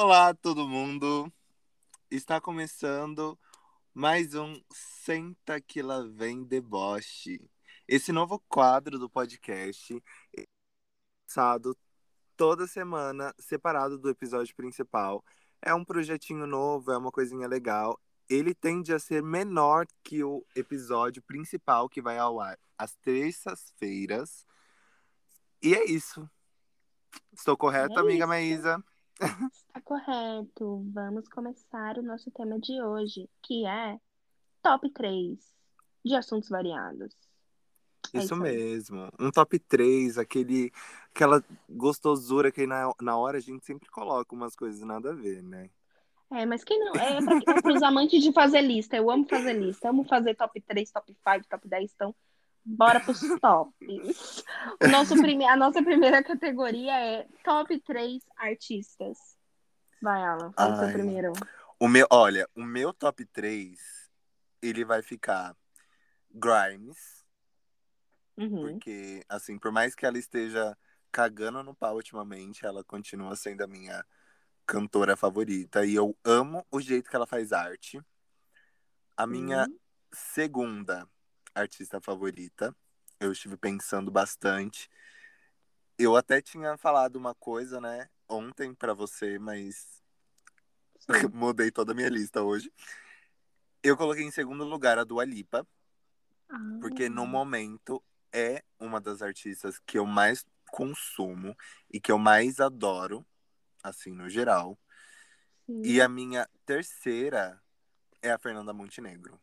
[0.00, 1.28] Olá, todo mundo.
[2.08, 3.36] Está começando
[3.92, 7.40] mais um Senta que lá vem deboche.
[7.88, 10.00] Esse novo quadro do podcast
[10.36, 10.44] é
[11.26, 11.76] lançado
[12.36, 15.24] toda semana, separado do episódio principal.
[15.60, 18.00] É um projetinho novo, é uma coisinha legal.
[18.30, 24.46] Ele tende a ser menor que o episódio principal que vai ao ar às terças-feiras.
[25.60, 26.30] E é isso.
[27.32, 28.28] Estou correto, É amiga isso.
[28.28, 28.84] Maísa?
[29.20, 30.84] Está correto.
[30.92, 33.98] Vamos começar o nosso tema de hoje, que é
[34.62, 35.38] top 3
[36.04, 37.14] de assuntos variados.
[38.12, 39.08] É Isso isso mesmo.
[39.18, 40.72] Um top 3, aquele,
[41.14, 45.42] aquela gostosura que na, na hora a gente sempre coloca umas coisas nada a ver,
[45.42, 45.68] né?
[46.30, 46.92] É, mas quem não.
[46.94, 48.96] É para os amantes de fazer lista.
[48.96, 49.88] Eu amo fazer lista.
[49.88, 51.92] Amo fazer top 3, top 5, top 10.
[51.94, 52.14] Então,
[52.68, 54.44] bora pros tops.
[54.82, 55.46] O nosso prime...
[55.46, 59.18] A nossa primeira categoria é top 3 artistas.
[60.02, 60.52] Vai, Alan.
[60.52, 61.32] Fala o seu primeiro.
[61.80, 63.78] O meu, olha, o meu top 3,
[64.60, 65.56] ele vai ficar
[66.30, 67.18] Grimes,
[68.36, 68.60] Uhum.
[68.60, 70.78] porque, assim, por mais que ela esteja
[71.10, 74.04] cagando no pau ultimamente, ela continua sendo a minha
[74.64, 75.84] cantora favorita.
[75.84, 78.00] E eu amo o jeito que ela faz arte.
[79.16, 79.78] A minha Sim.
[80.12, 81.08] segunda
[81.60, 82.74] artista favorita,
[83.20, 84.88] eu estive pensando bastante.
[85.98, 90.02] Eu até tinha falado uma coisa, né, ontem pra você, mas
[91.32, 92.72] mudei toda a minha lista hoje.
[93.82, 95.66] Eu coloquei em segundo lugar a Dua Lipa,
[96.80, 101.56] porque no Ah, momento é uma das artistas que eu mais consumo
[101.92, 103.26] e que eu mais adoro,
[103.82, 104.78] assim, no geral.
[105.82, 106.02] E sim.
[106.02, 107.60] a minha terceira
[108.22, 109.40] é a Fernanda Montenegro,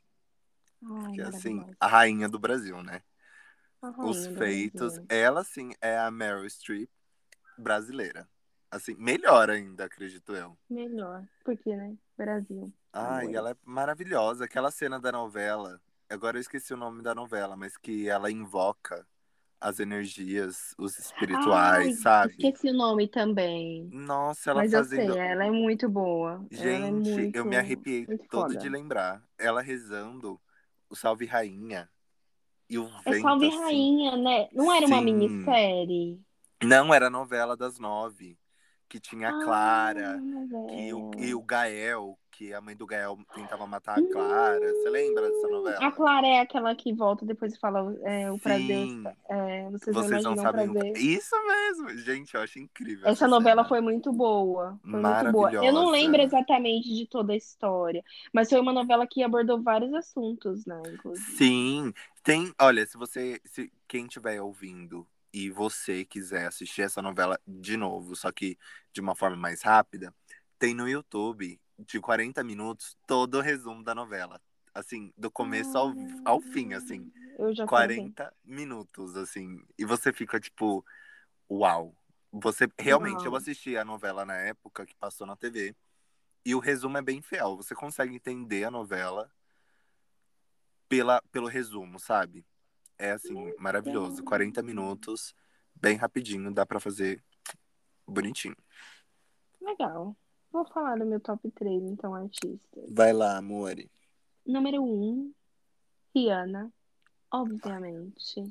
[0.88, 3.02] Ai, que é assim, a rainha do Brasil, né?
[4.04, 5.06] Os feitos, Brasil.
[5.10, 6.90] ela sim é a Meryl Streep
[7.58, 8.28] brasileira.
[8.72, 10.58] Assim, melhor ainda, acredito eu.
[10.70, 11.24] Melhor.
[11.44, 11.96] Porque, né?
[12.18, 12.74] Brasil.
[12.92, 13.36] Ai, Amor.
[13.36, 14.46] ela é maravilhosa.
[14.46, 15.80] Aquela cena da novela,
[16.10, 19.06] agora eu esqueci o nome da novela, mas que ela invoca
[19.62, 22.32] as energias, os Ai, espirituais, sabe?
[22.34, 23.90] esqueci o nome também.
[23.92, 25.18] Nossa, ela Mas eu sei, fazendo.
[25.18, 26.46] ela é muito boa.
[26.52, 28.58] É Gente, muito, eu me arrepiei todo foda.
[28.58, 29.24] de lembrar.
[29.38, 30.40] Ela rezando
[30.90, 31.90] o Salve Rainha
[32.70, 33.60] e o É vento Salve assim.
[33.60, 34.50] Rainha, né?
[34.54, 35.06] Não era uma Sim.
[35.06, 36.22] minissérie?
[36.64, 38.38] Não, era a novela das nove.
[38.88, 40.22] Que tinha a Ah, Clara,
[40.70, 44.60] que o, e o Gael, que a mãe do Gael tentava matar a Clara.
[44.74, 45.92] Você lembra dessa Hum, a novela?
[45.92, 48.90] Clara é aquela que volta depois e fala é, o prazer.
[48.90, 50.74] Sim, é, vocês não vocês não imaginam o sabem o.
[50.74, 50.98] prazer.
[50.98, 53.70] Isso mesmo, gente, eu acho incrível Essa essa novela cena.
[53.70, 54.80] foi muito boa.
[54.90, 55.54] Foi muito boa.
[55.64, 56.24] Eu não lembro Maravilhosa.
[56.24, 58.04] exatamente de toda a história,
[58.34, 60.82] mas foi uma novela que abordou vários assuntos, né?
[60.94, 61.38] Inclusive.
[61.38, 61.94] Sim,
[62.24, 62.54] tem.
[62.60, 63.40] Olha, se você.
[63.46, 68.58] Se quem estiver ouvindo e você quiser assistir essa novela de novo, só que
[68.94, 70.14] de uma forma mais rápida,
[70.58, 74.42] tem no YouTube, de 40 minutos, todo o resumo da novela.
[74.74, 75.94] Assim, do começo ao,
[76.26, 77.12] ao fim, assim.
[77.16, 77.96] Ah, Eu já quero ver.
[77.96, 79.64] 40 minutos, assim.
[79.78, 80.86] E você fica tipo,
[81.50, 81.96] uau.
[82.32, 83.38] Você realmente, eu Uau.
[83.38, 85.74] assisti a novela na época que passou na TV.
[86.46, 87.56] E o resumo é bem fiel.
[87.56, 89.32] Você consegue entender a novela
[90.90, 92.46] pela, pelo resumo, sabe?
[92.98, 94.24] É assim, maravilhoso.
[94.24, 95.34] 40 minutos,
[95.74, 97.24] bem rapidinho, dá pra fazer
[98.08, 98.56] bonitinho.
[99.62, 100.16] Legal.
[100.56, 102.86] Vou falar do meu top 3, então, artistas.
[102.90, 103.92] Vai lá, amore.
[104.48, 105.34] Número 1,
[106.16, 106.72] Rihanna,
[107.30, 108.42] obviamente.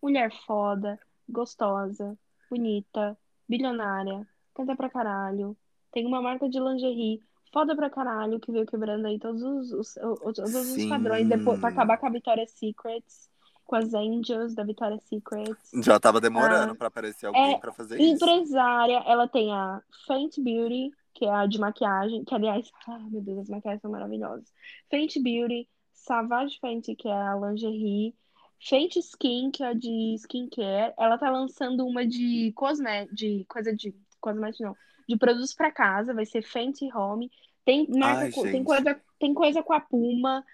[0.00, 0.96] Mulher foda,
[1.28, 2.16] gostosa,
[2.48, 3.18] bonita,
[3.48, 4.24] bilionária,
[4.54, 5.56] canta pra caralho,
[5.90, 7.20] tem uma marca de lingerie
[7.52, 11.58] foda pra caralho, que veio quebrando aí todos os, os, os- todos os padrões depois,
[11.58, 13.28] pra acabar com a Victoria's Secrets,
[13.64, 15.70] com as Angels da Victoria's Secrets.
[15.82, 18.14] Já tava demorando Ah, pra aparecer alguém é pra fazer isso.
[18.24, 23.22] Empresária, ela tem a Fenty Beauty, que é a de maquiagem, que aliás, ah, meu
[23.22, 24.52] Deus, as maquiagens são maravilhosas.
[24.90, 28.14] Fenty Beauty, Savage Fenty, que é a lingerie,
[28.60, 30.94] Fenty Skin, que é a de skincare.
[30.98, 34.76] Ela tá lançando uma de cosmé, de coisa de cosmético não,
[35.08, 37.30] de produtos pra casa, vai ser Fenty Home.
[37.64, 40.44] Tem marca, Ai, tem coisa, tem coisa com a Puma.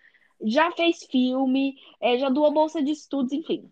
[0.43, 3.71] Já fez filme, é, já doou bolsa de estudos, enfim.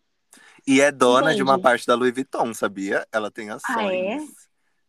[0.66, 3.06] E é dona de uma parte da Louis Vuitton, sabia?
[3.12, 4.19] Ela tem Ah, é?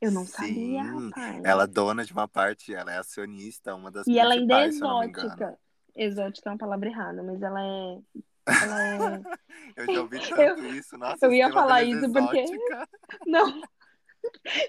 [0.06, 0.54] Eu não sabia,
[0.84, 1.44] Sim, rapaz.
[1.44, 4.66] ela é dona de uma parte, ela é acionista, uma das E ela ainda é
[4.66, 5.58] eu exótica.
[5.96, 8.00] Exótica é uma palavra errada, mas ela é.
[8.48, 9.22] Ela é.
[9.76, 12.90] Eu já ouvi tanto isso, nossa, eu ia falar beleza isso porque- exótica.
[13.26, 13.62] Não.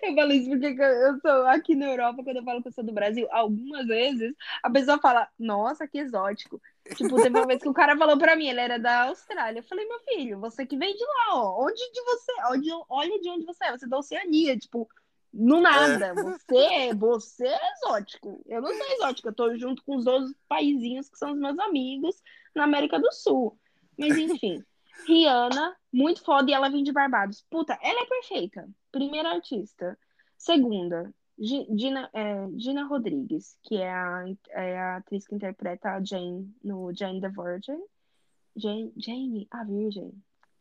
[0.03, 2.85] Eu falo isso porque eu sou aqui na Europa, quando eu falo que eu sou
[2.85, 6.61] do Brasil, algumas vezes a pessoa fala, nossa, que exótico.
[6.95, 9.61] Tipo, teve uma vez que o cara falou pra mim, ele era da Austrália.
[9.61, 11.65] Eu falei, meu filho, você que vem de lá, ó.
[11.67, 12.33] Onde de você?
[12.53, 13.73] Onde, olha de onde você é.
[13.73, 14.87] Você é da Oceania, tipo,
[15.33, 16.15] No nada.
[16.15, 18.43] Você, você é exótico.
[18.47, 21.59] Eu não sou exótico, eu tô junto com os 12 paizinhos que são os meus
[21.59, 22.23] amigos
[22.55, 23.59] na América do Sul.
[23.99, 24.63] Mas enfim.
[25.07, 27.45] Rihanna, muito foda, e ela vem de Barbados.
[27.51, 28.69] Puta, ela é perfeita.
[28.91, 29.99] Primeira artista.
[30.39, 36.51] Segunda, Gina, é, Gina Rodrigues, que é a, é a atriz que interpreta a Jane
[36.65, 37.79] no Jane the Virgin.
[38.57, 40.13] Jane, Jane a Virgem.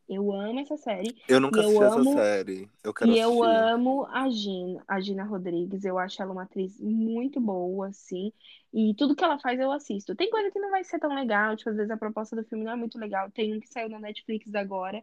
[0.08, 1.16] Eu amo essa série.
[1.28, 2.70] Eu nunca assisti eu amo, essa série.
[2.82, 3.34] Eu quero e assistir.
[3.34, 5.84] eu amo a Gina, a Gina Rodrigues.
[5.84, 8.32] Eu acho ela uma atriz muito boa, assim.
[8.72, 10.14] E tudo que ela faz eu assisto.
[10.14, 12.64] Tem coisa que não vai ser tão legal, tipo, às vezes a proposta do filme
[12.64, 13.30] não é muito legal.
[13.32, 15.02] Tem um que saiu na Netflix agora,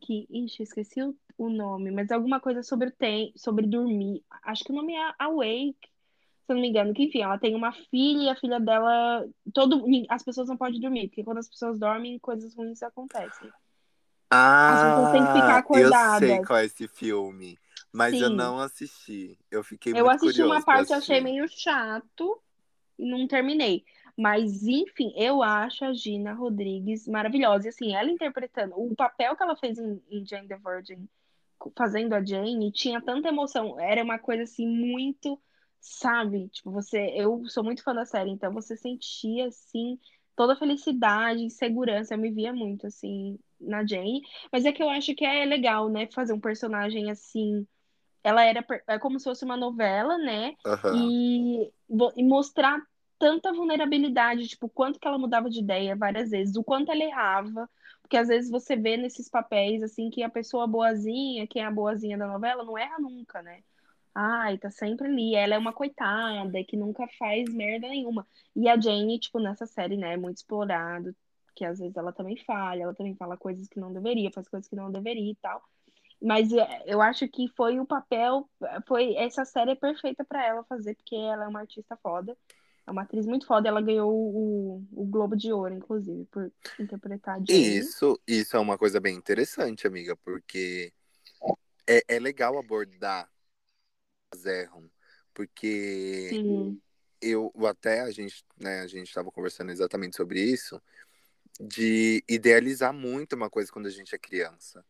[0.00, 4.24] que, ixi, esqueci o, o nome, mas alguma coisa sobre tem, sobre dormir.
[4.42, 5.88] Acho que o nome é Awake,
[6.46, 9.24] se não me engano, que enfim, ela tem uma filha e a filha dela,
[9.54, 13.48] todo, as pessoas não podem dormir, porque quando as pessoas dormem, coisas ruins acontecem.
[14.66, 16.28] As pessoas têm que ficar Ah, eu acordadas.
[16.28, 17.58] sei qual é esse filme.
[17.92, 18.36] Mas eu Sim.
[18.36, 19.38] não assisti.
[19.50, 21.20] Eu fiquei Eu muito assisti uma pra parte, achei assistir.
[21.20, 22.40] meio chato
[22.98, 23.84] e não terminei.
[24.16, 27.66] Mas, enfim, eu acho a Gina Rodrigues maravilhosa.
[27.68, 31.08] E, assim, ela interpretando o papel que ela fez em, em Jane the Virgin,
[31.76, 33.78] fazendo a Jane, tinha tanta emoção.
[33.80, 35.40] Era uma coisa, assim, muito,
[35.80, 36.48] sabe?
[36.50, 36.98] Tipo, você...
[37.16, 39.98] Eu sou muito fã da série, então você sentia, assim,
[40.36, 42.14] toda a felicidade, segurança.
[42.14, 44.22] Eu me via muito, assim, na Jane.
[44.52, 46.08] Mas é que eu acho que é legal, né?
[46.12, 47.66] Fazer um personagem, assim
[48.22, 50.54] ela era é como se fosse uma novela, né?
[50.64, 50.94] Aham.
[50.96, 51.72] E,
[52.16, 52.80] e mostrar
[53.18, 57.04] tanta vulnerabilidade, tipo, o quanto que ela mudava de ideia várias vezes, o quanto ela
[57.04, 57.68] errava,
[58.00, 61.70] porque às vezes você vê nesses papéis, assim, que a pessoa boazinha, quem é a
[61.70, 63.62] boazinha da novela, não erra nunca, né?
[64.14, 68.26] Ai, tá sempre ali, ela é uma coitada, que nunca faz merda nenhuma.
[68.56, 71.14] E a Jane, tipo, nessa série, né, é muito explorado,
[71.60, 74.66] que às vezes ela também falha, ela também fala coisas que não deveria, faz coisas
[74.66, 75.62] que não deveria e tal.
[76.22, 78.48] Mas é, eu acho que foi o papel,
[78.88, 82.34] foi essa série é perfeita pra ela fazer, porque ela é uma artista foda,
[82.86, 87.38] é uma atriz muito foda, ela ganhou o, o Globo de Ouro, inclusive, por interpretar
[87.44, 87.78] Jane.
[87.78, 90.94] Isso, isso é uma coisa bem interessante, amiga, porque
[91.86, 93.28] é, é legal abordar
[94.46, 94.90] erram,
[95.34, 96.80] porque Sim,
[97.20, 100.80] eu até a gente, né, a gente estava conversando exatamente sobre isso,
[101.58, 104.84] de idealizar muito uma coisa quando a gente é criança.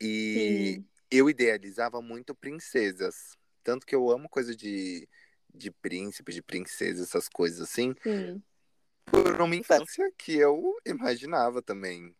[0.00, 5.08] E sim, eu idealizava muito princesas, tanto que eu amo coisa de
[5.54, 8.42] de príncipe, de princesa, essas coisas assim, sim,
[9.04, 12.14] por uma infância que eu imaginava também.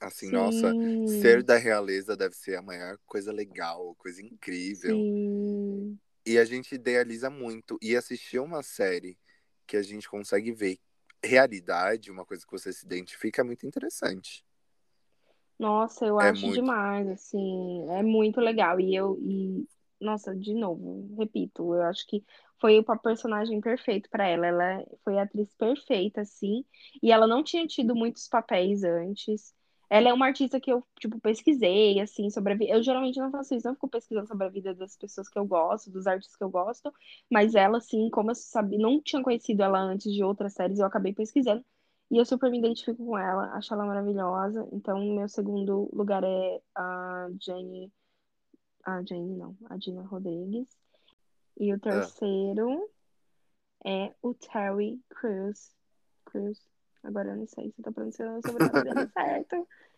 [0.00, 0.74] Assim, nossa,
[1.06, 4.98] ser sim, da realeza deve ser a maior coisa legal, coisa incrível.
[4.98, 5.98] sim.
[6.26, 7.78] E a gente idealiza muito.
[7.80, 9.18] E assistir uma série
[9.66, 10.78] que a gente consegue ver
[11.24, 14.44] realidade, uma coisa que você se identifica, é muito interessante.
[15.58, 16.54] Nossa, eu É acho muito.
[16.54, 18.80] demais, assim, é muito legal.
[18.80, 19.66] E eu, e,
[20.00, 22.24] nossa, de novo, repito, eu acho que
[22.60, 24.46] foi o personagem perfeito pra ela.
[24.46, 26.64] Ela foi a atriz perfeita, assim,
[27.02, 29.54] e ela não tinha tido muitos papéis antes.
[29.94, 32.72] Ela é uma artista que eu, tipo, pesquisei, assim, sobre a vida.
[32.72, 35.44] Eu geralmente não faço isso, não fico pesquisando sobre a vida das pessoas que eu
[35.44, 36.90] gosto, dos artistas que eu gosto,
[37.30, 40.86] mas ela, assim, como eu sabia, não tinha conhecido ela antes de outras séries, eu
[40.86, 41.62] acabei pesquisando.
[42.10, 44.66] E eu super me identifico com ela, acho ela maravilhosa.
[44.72, 47.92] Então, meu segundo lugar é a Jenny.
[48.84, 50.68] A Jenny, não, a Gina Rodrigues.
[51.60, 52.90] E o Ah, terceiro
[53.84, 55.70] é o Terry Crews.
[56.24, 56.58] Crews.
[57.02, 59.68] Agora eu não sei se eu tô pronunciando o sobrenome dele certo.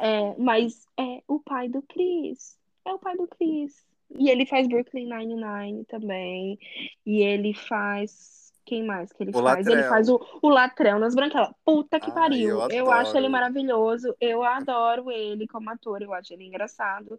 [0.00, 2.58] É, mas é o pai do Chris.
[2.84, 3.84] É o pai do Chris.
[4.18, 6.58] E ele faz Brooklyn Nine-Nine também.
[7.06, 8.52] E ele faz.
[8.64, 9.66] Quem mais que ele o faz?
[9.66, 11.50] Ele faz o, o Latrell nas Branquelas.
[11.64, 12.60] Puta que Ai, eu pariu.
[12.70, 14.14] Eu acho ele maravilhoso.
[14.20, 16.00] Eu adoro ele como ator.
[16.02, 17.18] Eu acho ele engraçado.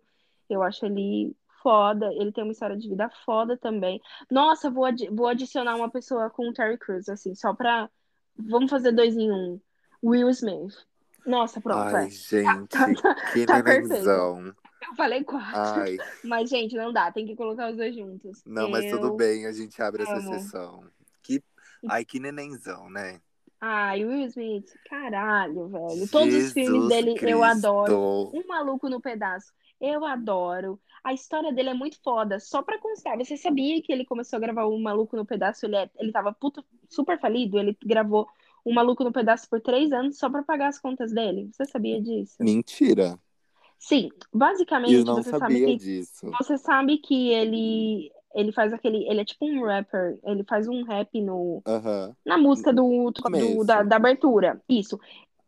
[0.50, 2.14] Eu acho ele foda.
[2.14, 4.00] Ele tem uma história de vida foda também.
[4.30, 7.90] Nossa, vou, adi- vou adicionar uma pessoa com o Terry Crews, assim, só pra.
[8.38, 9.60] Vamos fazer dois em um.
[10.02, 10.76] Will Smith.
[11.26, 12.68] Nossa, pronto, Ai, é.
[12.68, 14.54] Tá, gente, tá, que tá nenenzão.
[14.86, 15.82] Eu falei quatro.
[15.82, 17.12] Ai, Mas, gente, não dá.
[17.12, 18.44] Tem que colocar os dois juntos.
[18.46, 20.34] não, mas tudo Eu bem, a gente abre essa amo.
[20.34, 20.84] sessão.
[21.22, 21.42] Que...
[21.90, 23.22] Ai, que nenenzão, né?
[23.66, 26.10] Ai, Will Smith, caralho, velho.
[26.12, 28.30] Todos os filmes dele eu adoro.
[28.30, 28.46] Cristo.
[28.46, 30.78] Um Maluco no Pedaço, eu adoro.
[31.02, 32.42] A história dele é muito foda.
[32.42, 35.66] Só pra constar, você sabia que ele começou a gravar o Maluco no Pedaço?
[35.66, 37.58] Ele, é, ele tava puto, super falido.
[37.58, 38.28] Ele gravou
[38.66, 41.50] o Maluco no Pedaço por três anos só pra pagar as contas dele.
[41.54, 42.38] Você sabia disso?
[42.40, 43.20] Mentira.
[43.80, 46.40] Sim, Eu basicamente não você sabe sabia que disso.
[46.40, 50.84] você sabe que ele ele faz aquele, ele é tipo um rapper, ele faz um
[50.84, 51.64] rap no
[52.26, 54.62] na música do, do da, da abertura.
[54.70, 55.00] Isso.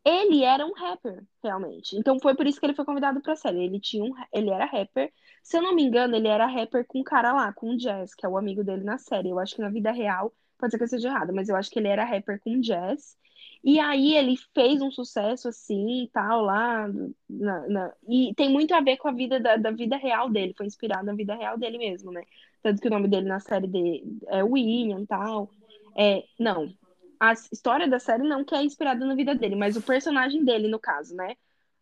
[0.06, 1.98] ele era um rapper, realmente.
[1.98, 3.64] Então foi por isso que ele foi convidado pra série.
[3.66, 5.12] Ele tinha um, ele era rapper.
[5.44, 8.16] Se eu não me engano, ele era rapper com um cara lá, com o Jazz,
[8.16, 9.30] que é o amigo dele na série.
[9.30, 11.70] Eu acho que na vida real, pode ser que eu esteja errado, mas eu acho
[11.70, 13.18] que ele era rapper com Jazz.
[13.64, 16.88] E aí ele fez um sucesso assim e tal lá.
[17.30, 17.94] Na, na...
[18.08, 20.54] E tem muito a ver com a vida da, da, vida real dele.
[20.56, 22.24] Foi inspirado na vida real dele mesmo, né?
[22.62, 25.50] Tanto que o nome dele na série de, é William e tal.
[25.98, 26.72] É, não,
[27.20, 30.68] a história da série não que é inspirada na vida dele, mas o personagem dele,
[30.68, 31.36] no caso, né?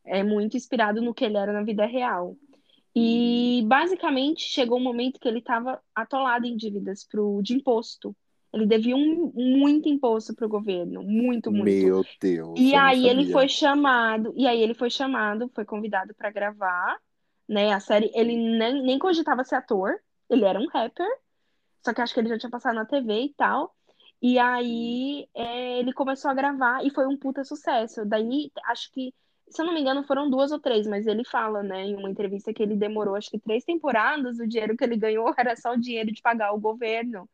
[0.05, 2.37] É muito inspirado no que ele era na vida real.
[2.95, 8.15] E basicamente chegou um momento que ele estava atolado em dívidas pro, de imposto.
[8.53, 11.65] Ele devia um, muito imposto para o governo, muito, muito.
[11.65, 12.59] Meu Deus.
[12.59, 16.99] E aí ele foi chamado, e aí ele foi chamado, foi convidado para gravar,
[17.49, 17.73] né?
[17.73, 21.07] A série, ele nem, nem cogitava ser ator, ele era um rapper,
[21.83, 23.75] só que acho que ele já tinha passado na TV e tal.
[24.21, 28.05] E aí é, ele começou a gravar e foi um puta sucesso.
[28.05, 29.13] Daí, acho que,
[29.49, 32.09] se eu não me engano, foram duas ou três, mas ele fala, né, em uma
[32.09, 35.73] entrevista que ele demorou, acho que três temporadas, o dinheiro que ele ganhou era só
[35.73, 37.27] o dinheiro de pagar o governo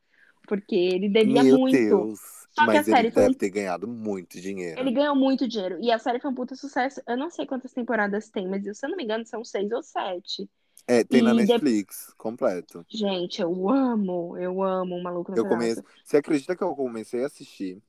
[0.49, 1.77] porque ele devia Meu muito.
[1.77, 2.19] Deus.
[2.49, 3.37] Só Mas que a série ele foi deve um...
[3.37, 4.81] ter ganhado muito dinheiro.
[4.81, 5.77] Ele ganhou muito dinheiro.
[5.79, 6.99] E a série foi um puta sucesso.
[7.07, 9.83] Eu não sei quantas temporadas tem, mas se eu não me engano, são seis ou
[9.83, 10.49] sete.
[10.87, 11.45] É, tem e na de...
[11.45, 12.83] Netflix, completo.
[12.89, 15.83] Gente, eu amo, eu amo o Maluco no eu comecei...
[16.03, 17.79] Você acredita que eu comecei a assistir,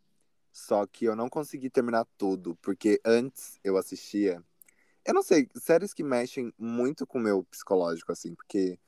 [0.53, 4.43] só que eu não consegui terminar tudo, porque antes eu assistia...
[5.07, 8.79] Eu não sei, séries que mexem muito com o meu psicológico, assim, porque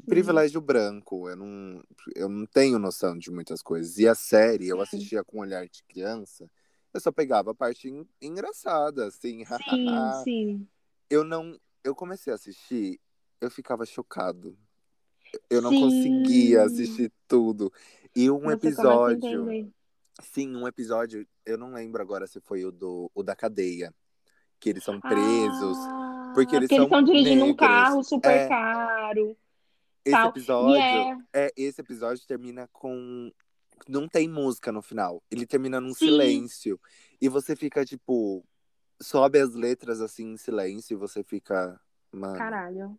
[0.00, 1.28] privilégio branco.
[1.28, 1.82] Eu não,
[2.14, 3.98] eu não tenho noção de muitas coisas.
[3.98, 6.50] E a série, eu assistia com um olhar de criança,
[6.92, 9.44] eu só pegava a parte en engraçada, assim.
[9.74, 10.68] Sim, sim.
[11.08, 11.58] Eu não.
[11.82, 13.00] Eu comecei a assistir,
[13.40, 14.56] eu ficava chocado.
[15.48, 15.80] Eu não sim.
[15.80, 17.72] conseguia assistir tudo.
[18.14, 19.72] E um Você episódio.
[20.20, 23.94] Sim, um episódio, eu não lembro agora se foi o do o da cadeia.
[24.58, 25.78] Que eles são presos.
[25.78, 27.50] Ah, porque eles, porque eles estão dirigindo negros.
[27.50, 29.36] um carro super é, caro.
[30.04, 30.28] Esse tal.
[30.30, 31.24] episódio, Yeah.
[31.32, 33.30] é, esse episódio termina com
[33.88, 35.22] não tem música no final.
[35.30, 36.06] Ele termina num Sim.
[36.06, 36.78] silêncio
[37.20, 38.44] e você fica tipo
[39.02, 41.80] sobe as letras assim em silêncio e você fica,
[42.12, 42.36] mano.
[42.36, 42.98] Caralho.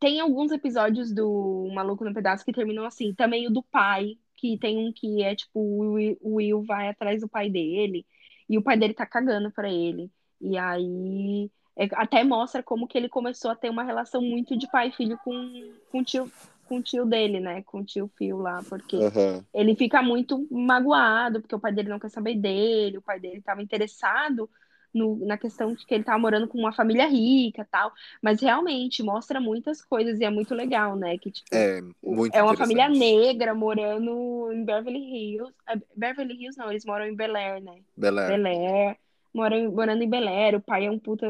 [0.00, 3.14] Tem alguns episódios do Maluco no Pedaço que terminam assim.
[3.14, 6.88] Também o do pai, que tem um que é tipo o Will- o Will vai
[6.88, 8.04] atrás do pai dele
[8.48, 10.10] e o pai dele tá cagando pra ele.
[10.40, 14.66] E aí é, até mostra como que ele começou a ter uma relação muito de
[14.70, 16.30] pai e filho com, com, o tio,
[16.64, 17.62] com o tio dele, né?
[17.62, 19.44] Com o tio Phil lá, porque Aham.
[19.54, 23.38] ele fica muito magoado, porque o pai dele não quer saber dele, o pai dele
[23.38, 24.48] estava interessado
[24.92, 29.02] no, na questão de que ele estava morando com uma família rica tal, mas realmente
[29.02, 31.16] mostra muitas coisas e é muito legal, né?
[31.16, 35.54] Que, tipo, É muito é uma família negra morando em Beverly Hills.
[35.68, 37.80] É, Beverly Hills não, eles moram em Bel Air, né?
[37.96, 38.42] Bel Air.
[38.42, 38.98] Bel Air,
[39.34, 41.26] moram, morando em Bel Air, o pai é um puta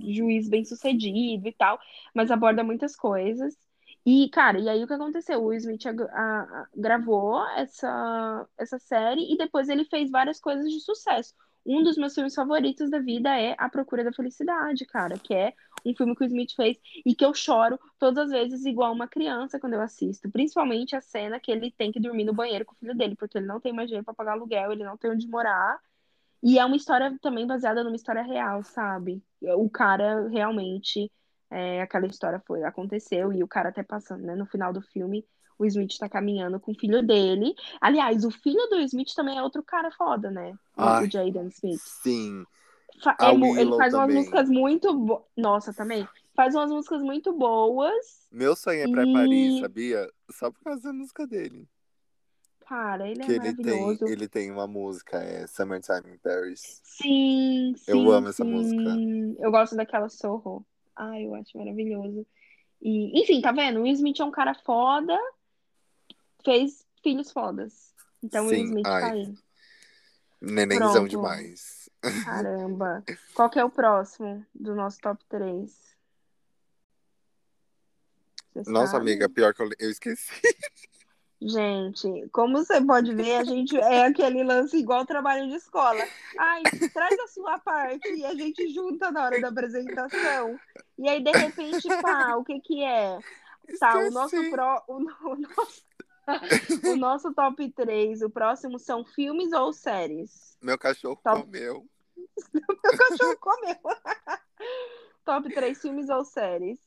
[0.00, 1.78] juiz bem sucedido e tal,
[2.14, 3.56] mas aborda muitas coisas.
[4.04, 5.42] E, cara, e aí o que aconteceu?
[5.42, 10.70] O Smith a- a- a- gravou essa, essa série e depois ele fez várias coisas
[10.70, 11.34] de sucesso.
[11.64, 15.52] Um dos meus filmes favoritos da vida é A Procura da Felicidade, cara, que é
[15.84, 19.08] um filme que o Smith fez e que eu choro todas as vezes igual uma
[19.08, 20.30] criança quando eu assisto.
[20.30, 23.38] Principalmente a cena que ele tem que dormir no banheiro com o filho dele, porque
[23.38, 25.80] ele não tem mais dinheiro pra pagar aluguel, ele não tem onde morar.
[26.42, 29.22] E é uma história também baseada numa história real, sabe?
[29.42, 31.10] O cara realmente,
[31.50, 34.34] é, aquela história foi, aconteceu, e o cara até passando, né?
[34.34, 35.26] No final do filme,
[35.58, 37.54] o Smith tá caminhando com o filho dele.
[37.80, 40.54] Aliás, o filho do Smith também é outro cara foda, né?
[40.76, 41.82] O, Ai, o Jaden Smith.
[42.02, 42.46] sim.
[43.02, 44.12] Fa- é ele faz umas também.
[44.12, 45.22] músicas muito boas.
[45.36, 46.08] Nossa, também.
[46.34, 48.26] Faz umas músicas muito boas.
[48.30, 50.08] Meu sonho é pra Paris, E, sabia?
[50.30, 51.68] Só por causa da música dele.
[52.68, 54.06] Cara, ele é Que ele tem, maravilhoso.
[54.08, 56.80] ele tem uma música, é Summertime in Paris.
[56.84, 58.94] Sim, Eu sim, amo essa música.
[58.94, 59.36] sim.
[59.38, 60.66] Eu gosto daquela Sorro.
[60.94, 62.26] Ai, eu acho maravilhoso.
[62.80, 63.80] E, enfim, tá vendo?
[63.80, 65.16] O Will Smith é um cara foda,
[66.44, 67.94] fez filhos fodas.
[68.22, 69.34] Então o Will Sim, Smith tá ai, aí.
[70.40, 71.08] nenenzão Pronto.
[71.08, 71.88] demais.
[72.24, 73.04] Caramba.
[73.34, 75.96] Qual que é o próximo do nosso top 3?
[78.54, 79.34] Você Nossa, amiga, sabe?
[79.34, 80.32] pior que eu, eu esqueci.
[81.40, 86.02] Gente, como você pode ver, a gente é aquele lance igual trabalho de escola.
[86.38, 86.62] Ai,
[86.92, 90.58] traz a sua parte e a gente junta na hora da apresentação.
[90.98, 93.18] E aí, de repente, pá, o que que é?
[93.78, 95.82] Tá, o nosso, pro, o, o nosso,
[96.84, 100.56] o nosso top 3, o próximo são filmes ou séries?
[100.62, 101.86] Meu cachorro Top, comeu.
[102.54, 103.76] meu cachorro comeu.
[105.22, 106.78] Top 3 filmes ou séries?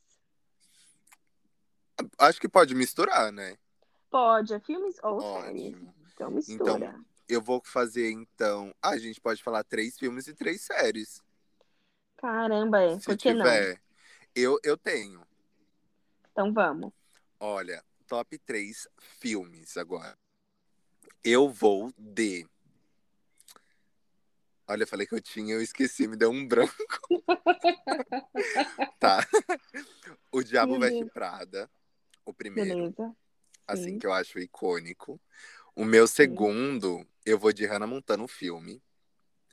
[2.18, 3.56] Acho que pode misturar, né?
[4.10, 5.74] Pode, é filmes ou séries.
[5.74, 5.94] Ótimo.
[6.12, 7.00] Então Então, mistura.
[7.28, 8.74] eu vou fazer então.
[8.82, 11.22] Ah, a gente pode falar três filmes e três séries.
[12.16, 12.98] Caramba, é.
[12.98, 13.80] Se Por que tiver.
[14.34, 15.24] Eu, eu tenho.
[16.32, 16.92] Então vamos.
[17.38, 20.18] Olha, top três filmes agora.
[21.24, 22.46] Eu vou de.
[24.66, 26.74] Olha, eu falei que eu tinha, eu esqueci, me deu um branco.
[28.98, 29.18] tá.
[30.32, 31.04] O Diabo Meu Veste.
[31.06, 31.68] Prada,
[32.24, 33.16] o primeiro, Beleza.
[33.72, 33.98] Assim Sim.
[33.98, 35.20] que eu acho icônico.
[35.74, 38.82] O meu segundo, eu vou de Hannah Montana, o filme.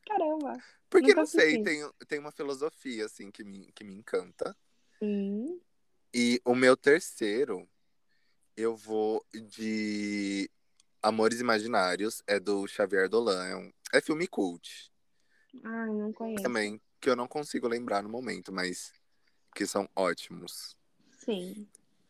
[0.05, 0.57] Caramba.
[0.89, 4.55] Porque, não sei, tem, tem uma filosofia, assim, que me, que me encanta.
[4.99, 5.59] Sim.
[6.13, 7.67] E o meu terceiro,
[8.55, 10.49] eu vou de
[11.01, 13.45] Amores Imaginários, é do Xavier Dolan.
[13.45, 14.91] É, um, é filme cult
[15.63, 16.43] Ai, não conheço.
[16.43, 18.93] também, que eu não consigo lembrar no momento, mas
[19.53, 20.75] que são ótimos.
[21.19, 21.67] Sim.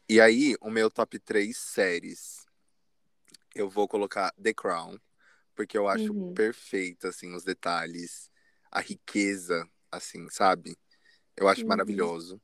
[0.09, 2.45] E aí, o meu top 3 séries,
[3.53, 4.97] eu vou colocar The Crown,
[5.53, 6.33] porque eu acho Uhum.
[6.33, 8.31] perfeito, assim, os detalhes,
[8.71, 10.77] a riqueza, assim, sabe?
[11.35, 11.67] Eu acho Uhum.
[11.67, 12.41] maravilhoso.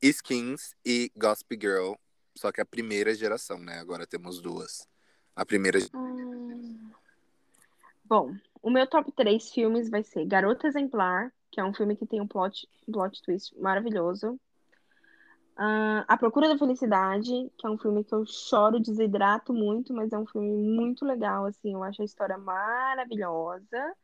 [0.00, 1.94] Skins e Gossip Girl,
[2.36, 3.78] só que a primeira geração, né?
[3.78, 4.86] Agora temos duas.
[5.34, 5.78] A primeira.
[5.92, 6.90] Hum.
[8.04, 12.06] Bom, o meu top 3 filmes vai ser Garota Exemplar, que é um filme que
[12.06, 14.40] tem um plot, um plot twist maravilhoso.
[15.62, 20.10] Ah, A Procura da Felicidade, que é um filme que eu choro, desidrato muito, mas
[20.10, 23.94] é um filme muito legal, assim, eu acho a história maravilhosa.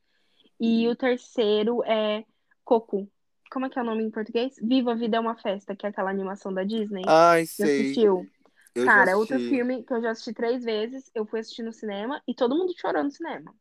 [0.60, 2.26] E o terceiro é
[2.62, 3.10] Coco.
[3.50, 4.54] Como é que é o nome em português?
[4.62, 7.04] Viva a Vida é uma Festa, que é aquela animação da Disney.
[7.06, 7.80] Ai, sei.
[7.80, 8.26] assistiu?
[8.74, 11.10] Eu Cara, é outro filme que eu já assisti três vezes.
[11.14, 13.54] Eu fui assistir no cinema e todo mundo chorou no cinema.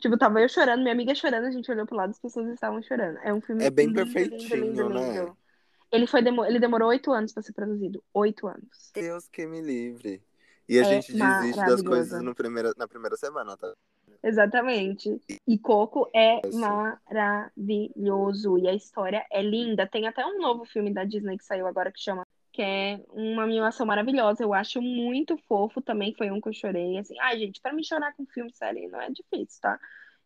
[0.00, 2.82] Tipo, tava eu chorando, minha amiga chorando, a gente olhou pro lado, as pessoas estavam
[2.82, 3.18] chorando.
[3.18, 5.12] É um filme É bem lindo, lindo, lindo, perfeitinho, né?
[5.12, 5.36] lindo.
[5.92, 8.02] Ele foi demo- ele demorou oito anos pra ser produzido.
[8.14, 8.90] Oito anos.
[8.94, 10.22] Deus que me livre.
[10.68, 13.74] E a É gente desiste das coisas no primeira, na primeira semana, tá?
[14.22, 15.20] Exatamente.
[15.46, 17.00] E Coco é Nossa.
[17.10, 18.58] maravilhoso.
[18.58, 19.86] E a história é linda.
[19.86, 22.24] Tem até um novo filme da Disney que saiu agora que chama.
[22.52, 24.42] Que é uma animação maravilhosa.
[24.42, 25.80] Eu acho muito fofo.
[25.80, 26.98] Também foi um que eu chorei.
[26.98, 29.78] Assim, ai, gente, pra me chorar com filme série não é difícil, tá?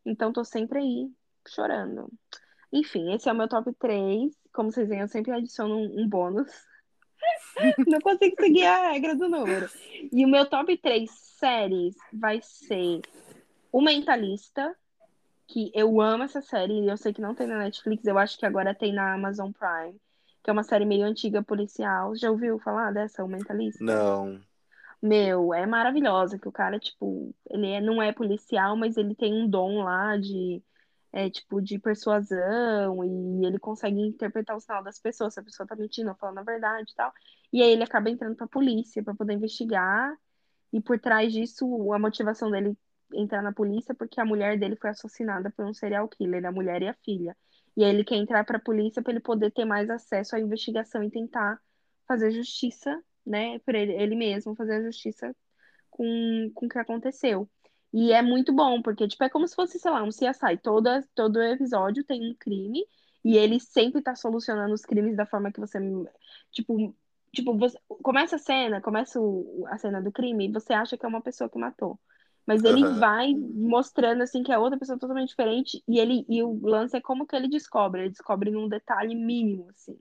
[0.05, 1.11] Então tô sempre aí
[1.48, 2.11] chorando.
[2.74, 4.34] Enfim, esse é o meu top 3.
[4.52, 6.50] Como vocês veem, eu sempre adiciono um, um bônus.
[7.87, 9.70] Não consigo seguir a regra do número.
[10.12, 11.08] E o meu top 3
[11.38, 13.00] séries vai ser
[13.70, 14.74] O Mentalista,
[15.46, 18.37] que eu amo essa série, e eu sei que não tem na Netflix, eu acho
[18.37, 20.00] que agora tem na Amazon Prime,
[20.42, 22.16] que é uma série meio antiga policial.
[22.16, 23.84] Já ouviu falar dessa, O Mentalista?
[23.84, 24.40] Não.
[25.00, 29.32] Meu, é maravilhosa, que o cara, tipo, ele é- não é policial, mas ele tem
[29.32, 30.62] um dom lá de,
[31.14, 35.66] é, tipo, de persuasão, e ele consegue interpretar o sinal das pessoas, se a pessoa
[35.66, 37.12] tá mentindo ou falando a verdade e tal.
[37.53, 40.12] E aí ele acaba entrando pra polícia pra poder investigar,
[40.72, 42.77] e por trás disso, a motivação dele
[43.14, 46.83] entrar na polícia porque a mulher dele foi assassinada por um serial killer, a mulher
[46.83, 47.37] e a filha.
[47.77, 51.03] E aí ele quer entrar pra polícia pra ele poder ter mais acesso à investigação
[51.05, 51.61] e tentar
[52.09, 55.35] fazer justiça né, por ele, ele mesmo fazer a justiça
[55.90, 57.48] com, com o que aconteceu.
[57.94, 60.59] E é muito bom, porque, tipo, é como se fosse, sei lá, um CSI.
[60.59, 62.85] Toda, todo episódio tem um crime
[63.24, 65.78] e ele sempre tá solucionando os crimes da forma que você,
[66.52, 66.96] tipo,
[67.33, 71.07] tipo, você, começa a cena, começa o- a cena do crime e você acha que
[71.07, 71.98] é uma pessoa que matou.
[72.46, 72.98] Mas ele Aham.
[72.98, 77.00] vai mostrando, assim, que é outra pessoa totalmente diferente e ele, e o lance é
[77.00, 78.02] como que ele descobre.
[78.02, 79.98] Ele descobre num detalhe mínimo, assim.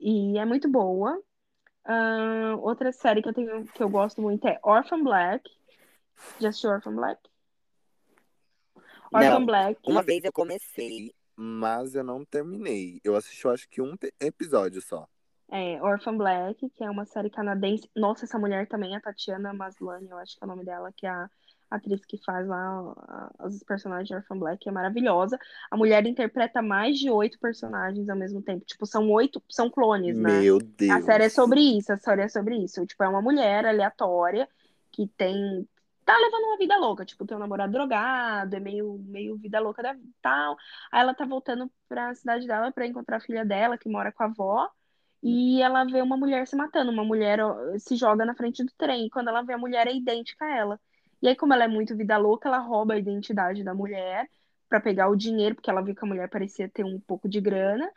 [0.00, 1.22] E é muito boa.
[1.86, 5.50] Ahn, outra série que eu tenho que eu gosto muito é Orphan Black.
[6.40, 7.20] Já assistiu Orphan Black?
[9.12, 9.46] Orphan Não.
[9.46, 9.80] Black.
[9.86, 13.00] Uma vez eu comecei, mas eu não terminei.
[13.02, 15.06] Eu assisti, eu acho que um episódio só.
[15.50, 17.90] É, Orphan Black, que é uma série canadense.
[17.96, 21.06] Nossa, essa mulher também, a Tatiana Maslany, eu acho que é o nome dela, que
[21.06, 21.28] é a
[21.68, 22.94] atriz que faz lá
[23.38, 25.36] a- os personagens de Orphan Black, é maravilhosa.
[25.68, 28.64] A mulher interpreta mais de oito personagens ao mesmo tempo.
[28.64, 30.40] Tipo, são oito, são clones, né?
[30.40, 31.04] Meu A Deus.
[31.04, 32.86] série é sobre isso, a série é sobre isso.
[32.86, 34.48] Tipo, é uma mulher aleatória
[34.92, 35.66] que tem.
[36.10, 39.80] Tá levando uma vida louca, tipo, tem um namorado drogado, é meio, meio vida louca
[39.80, 40.56] da tal.
[40.90, 44.24] Aí ela tá voltando pra cidade dela pra encontrar a filha dela, que mora com
[44.24, 44.68] a avó,
[45.22, 46.90] e ela vê uma mulher se matando.
[46.90, 47.38] Uma mulher
[47.78, 50.56] se joga na frente do trem, e quando ela vê a mulher é idêntica a
[50.56, 50.80] ela.
[51.22, 54.28] E aí, como ela é muito vida louca, ela rouba a identidade da mulher
[54.68, 57.40] pra pegar o dinheiro, porque ela viu que a mulher parecia ter um pouco de
[57.40, 57.88] grana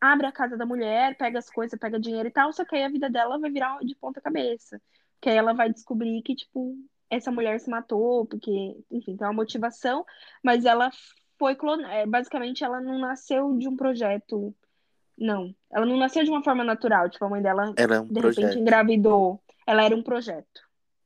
[0.00, 2.84] abre a casa da mulher, pega as coisas, pega dinheiro e tal, só que aí
[2.84, 4.80] a vida dela vai virar de ponta cabeça.
[5.20, 6.76] Que aí ela vai descobrir que, tipo,
[7.10, 8.50] essa mulher se matou, porque,
[8.90, 10.06] enfim, tem uma motivação,
[10.42, 10.90] mas ela
[11.38, 12.06] foi clonada.
[12.06, 14.54] Basicamente, ela não nasceu de um projeto.
[15.18, 17.10] Não, ela não nasceu de uma forma natural.
[17.10, 18.58] Tipo, a mãe dela, um de repente, projeto.
[18.58, 19.42] engravidou.
[19.66, 20.62] Ela era um projeto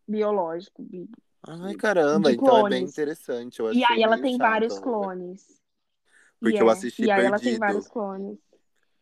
[0.07, 1.09] biológico, bi-
[1.47, 3.61] Ai, caramba, então é bem interessante.
[3.61, 4.41] Eu achei E aí ela tem chato.
[4.41, 5.61] vários clones.
[6.41, 6.73] Porque E eu é.
[6.73, 7.61] assisti E aí ela tem perdido.
[7.61, 8.39] vários clones.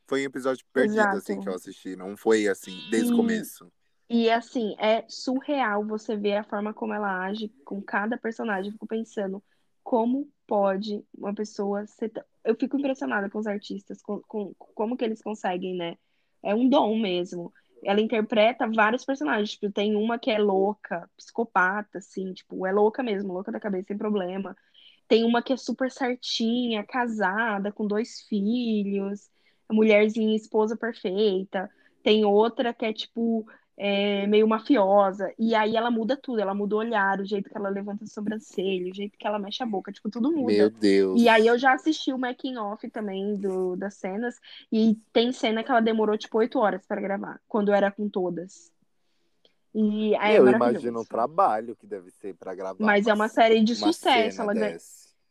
[0.07, 1.17] Foi um episódio perdido, Exato.
[1.19, 1.97] assim, que eu assisti.
[1.97, 3.73] Não foi assim, desde o começo.
[4.13, 8.67] E assim, é surreal você ver a forma como ela age com cada personagem.
[8.69, 9.43] Eu fico pensando,
[9.83, 12.11] como pode uma pessoa ser.
[12.11, 15.97] tão- Eu fico impressionada com os artistas, com, com como que eles conseguem, né?
[16.43, 17.53] É um dom mesmo.
[17.85, 19.53] Ela interpreta vários personagens.
[19.53, 23.87] Tipo, tem uma que é louca, psicopata, assim, tipo, é louca mesmo, louca da cabeça,
[23.89, 24.55] sem problema.
[25.09, 29.31] Tem uma que é super certinha, casada, com dois filhos,
[29.71, 31.71] mulherzinha, esposa perfeita.
[32.03, 33.47] Tem outra que é, tipo,
[33.77, 35.33] é, meio mafiosa.
[35.39, 38.07] E aí ela muda tudo, ela muda o olhar, o jeito que ela levanta a
[38.07, 40.53] sobrancelha, o jeito que ela mexe a boca, tipo, tudo muda.
[40.53, 41.21] Meu Deus.
[41.21, 44.39] E aí eu já assisti o making off também do, das cenas,
[44.71, 48.71] e tem cena que ela demorou, tipo, oito horas para gravar, quando era com todas.
[49.75, 50.55] E é eu maravilhoso.
[50.87, 52.85] imagino o trabalho que deve ser pra gravar.
[52.85, 54.43] Mas é uma série de uma sucesso.
[54.43, 54.77] Ela, ganha-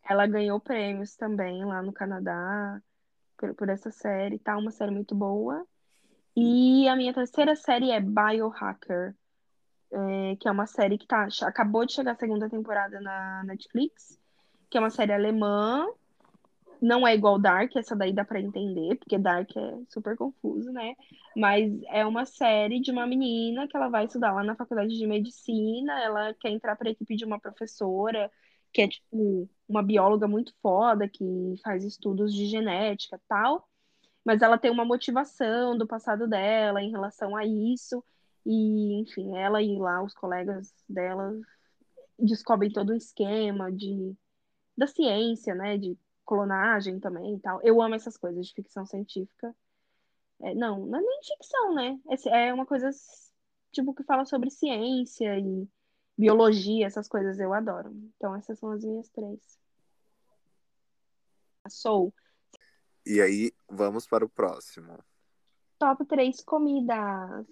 [0.10, 2.82] ela ganhou prêmios também lá no Canadá
[3.38, 4.58] por, por essa série, tá?
[4.58, 5.66] Uma série muito boa.
[6.36, 9.16] E a minha terceira série é Biohacker,
[9.92, 14.18] é, que é uma série que tá, acabou de chegar a segunda temporada na Netflix,
[14.70, 15.86] que é uma série alemã.
[16.82, 20.96] Não é igual Dark, essa daí dá pra entender, porque Dark é super confuso, né?
[21.36, 25.06] Mas é uma série de uma menina que ela vai estudar lá na faculdade de
[25.06, 28.32] medicina, ela quer entrar para a equipe de uma professora
[28.74, 33.68] que é tipo uma bióloga muito foda que faz estudos de genética, tal.
[34.24, 38.04] Mas ela tem uma motivação do passado dela em relação a isso
[38.46, 41.34] e, enfim, ela e lá os colegas dela
[42.20, 44.16] descobrem todo um esquema de
[44.78, 47.60] da ciência, né, de clonagem também e tal.
[47.62, 49.54] Eu amo essas coisas de ficção científica.
[50.42, 52.00] É, não, não é nem ficção, né?
[52.28, 52.90] É, uma coisa
[53.72, 55.68] tipo que fala sobre ciência e
[56.18, 57.92] biologia, essas coisas eu adoro.
[58.16, 59.60] Então essas são as minhas três.
[61.70, 62.14] Sou
[63.06, 64.98] E aí, vamos para o próximo.
[65.78, 67.46] top 3 comidas.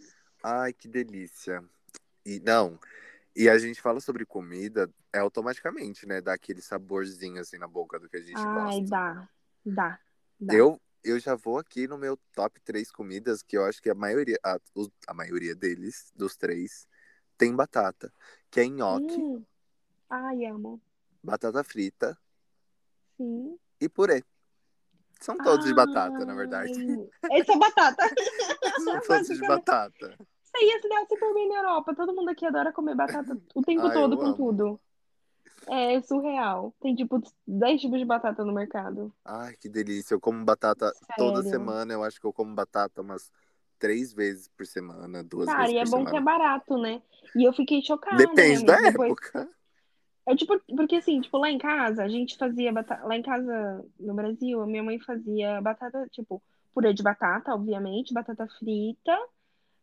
[0.44, 1.64] Ai, que delícia.
[2.26, 2.80] E não,
[3.36, 6.22] e a gente fala sobre comida, é automaticamente, né?
[6.22, 8.90] Dá aquele saborzinho assim na boca do que a gente Ai, gosta.
[8.90, 9.30] dá,
[9.66, 10.00] dá,
[10.40, 10.54] dá.
[10.54, 13.96] Eu, eu já vou aqui no meu top 3 comidas, que eu acho que a
[13.96, 14.58] maioria, a,
[15.08, 16.88] a maioria deles, dos três,
[17.38, 18.14] tem batata.
[18.52, 19.46] Que é nhoque, Hum.
[20.10, 20.82] Ai, amo.
[21.24, 22.18] batata frita
[23.18, 23.60] Sim.
[23.80, 24.24] e purê.
[25.20, 26.72] São todos de batata, na verdade.
[27.24, 28.04] Ai, Esse é batata.
[28.84, 30.16] São todos de batata.
[30.20, 31.94] Isso aí se dá super bem na Europa.
[31.96, 34.36] Todo mundo aqui adora comer batata o tempo Ah, todo com amo.
[34.36, 34.80] tudo.
[35.68, 36.74] É surreal.
[36.82, 39.14] Tem tipo 10 tipos de batata no mercado.
[39.26, 40.16] Ai, que delícia.
[40.16, 41.50] Eu como batata toda Sério.
[41.50, 41.94] semana.
[41.94, 43.32] Eu acho que eu como batata umas
[43.78, 46.26] três vezes por semana, duas Cara, vezes e é por bom que é semana.
[46.38, 47.02] barato, né?
[47.36, 48.78] E eu fiquei chocada, Depende né, da?
[48.90, 49.50] Depois, época.
[50.30, 53.04] É tipo, porque assim, tipo, lá em casa, a gente fazia batata.
[53.04, 56.40] Lá em casa, no Brasil, a minha mãe fazia batata, tipo,
[56.72, 59.18] purê de batata, obviamente, batata frita,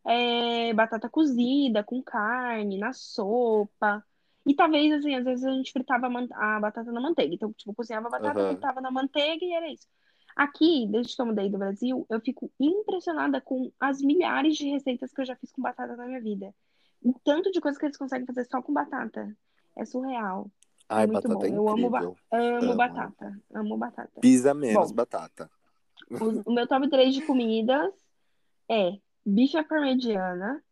[0.05, 4.01] é, batata cozida com carne, na sopa.
[4.45, 7.35] E talvez, assim, às vezes a gente fritava a, batata na manteiga.
[7.35, 8.47] Então, tipo, cozinhava a batata, Aham.
[8.47, 9.85] fritava na manteiga e era isso.
[10.33, 15.11] Aqui, desde que eu mudei do Brasil, eu fico impressionada com as milhares de receitas
[15.11, 16.55] que eu já fiz com batata na minha vida.
[17.03, 19.35] O tanto de coisa que eles conseguem fazer só com batata.
[19.77, 20.49] É surreal.
[20.89, 21.53] Ai, É muito batata bom.
[21.53, 22.15] é Eu amo, ba- amo
[22.71, 22.75] Amo.
[22.75, 23.39] batata.
[23.53, 24.19] Amo batata.
[24.21, 24.95] Pisa menos Bom.
[24.95, 25.49] batata.
[26.09, 27.93] O, o meu top 3 de comidas
[28.69, 30.63] é bife à parmegiana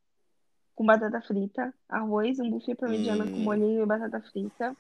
[0.74, 3.44] com batata frita, arroz, um bife à parmegiana com Hum.
[3.44, 4.76] molhinho e batata frita.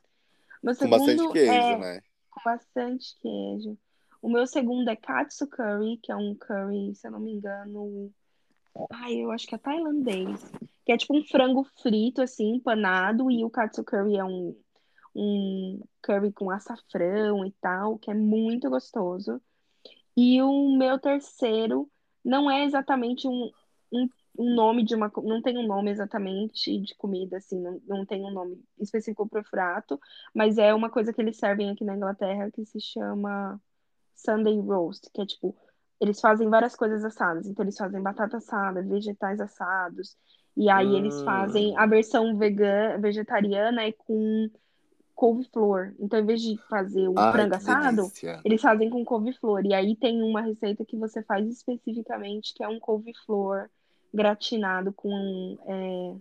[0.63, 2.01] Meu Com bastante queijo, é né?
[2.29, 3.77] com bastante queijo.
[4.21, 8.11] O meu segundo é katsu curry, que é um curry, se eu não me engano,
[8.91, 10.41] ai, eu acho que é tailandês,
[10.85, 14.55] que é tipo um frango frito assim, empanado, e o katsu curry é um
[15.15, 19.41] um curry com açafrão e tal, que é muito gostoso.
[20.15, 21.89] E o meu terceiro
[22.23, 23.49] não é exatamente um,
[23.91, 25.11] um, um nome de uma.
[25.23, 29.41] Não tem um nome exatamente de comida, assim, não, não tem um nome específico para
[29.41, 29.99] o prato,
[30.33, 33.61] mas é uma coisa que eles servem aqui na Inglaterra que se chama
[34.15, 35.55] Sunday Roast, que é tipo.
[35.99, 37.47] Eles fazem várias coisas assadas.
[37.47, 40.15] Então, eles fazem batata assada, vegetais assados.
[40.57, 44.49] E aí, eles fazem a versão vegana, vegetariana é com
[45.13, 45.93] couve-flor.
[45.99, 48.41] Então, em vez de fazer o Ai, frango assado, delícia.
[48.43, 49.65] eles fazem com couve-flor.
[49.65, 53.69] E aí tem uma receita que você faz especificamente, que é um couve-flor
[54.13, 55.57] gratinado com.
[55.67, 56.15] é,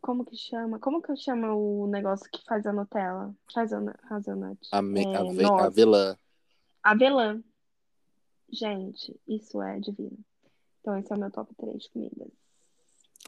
[0.00, 0.78] Como que chama?
[0.78, 3.34] Como que chama o negócio que faz a Nutella?
[3.54, 3.98] Hazelnut.
[4.10, 4.58] hazelnut.
[4.72, 5.62] Ame- É, ave- noz.
[5.64, 6.16] avelã.
[6.82, 7.42] Avelã.
[8.50, 10.18] Gente, isso é divino.
[10.80, 12.28] Então, esse é o meu top 3 de comidas.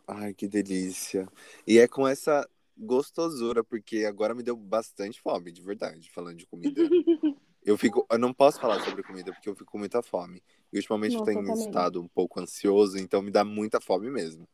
[0.07, 1.29] Ai, que delícia.
[1.67, 6.47] E é com essa gostosura, porque agora me deu bastante fome, de verdade, falando de
[6.47, 6.81] comida.
[7.63, 10.43] eu fico, eu não posso falar sobre comida porque eu fico com muita fome.
[10.73, 11.67] E ultimamente Nossa, eu tenho também.
[11.67, 14.49] estado um pouco ansioso, então me dá muita fome mesmo.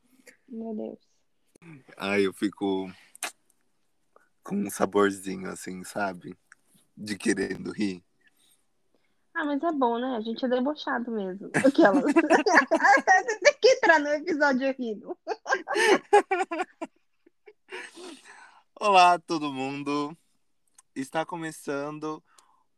[0.49, 0.99] Meu Deus.
[1.97, 2.91] Aí eu fico
[4.43, 6.37] com um saborzinho assim, sabe?
[6.97, 8.05] De querendo rir.
[9.39, 10.17] Ah, mas é bom, né?
[10.17, 11.51] A gente é debochado mesmo.
[11.63, 12.03] Aquela.
[12.03, 15.15] Tem que entrar no episódio rindo.
[18.81, 20.17] Olá, todo mundo!
[20.95, 22.25] Está começando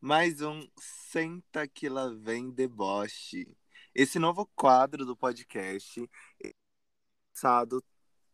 [0.00, 3.46] mais um Senta que lá vem deboche.
[3.94, 6.10] Esse novo quadro do podcast
[6.42, 6.50] é
[7.30, 7.84] lançado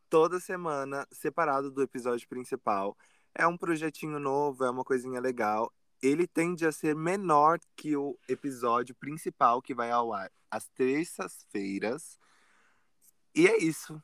[0.09, 2.97] toda semana, separado do episódio principal.
[3.35, 5.71] É um projetinho novo, é uma coisinha legal.
[6.03, 12.19] Ele tende a ser menor que o episódio principal que vai ao ar às terças-feiras.
[13.35, 14.01] E é isso.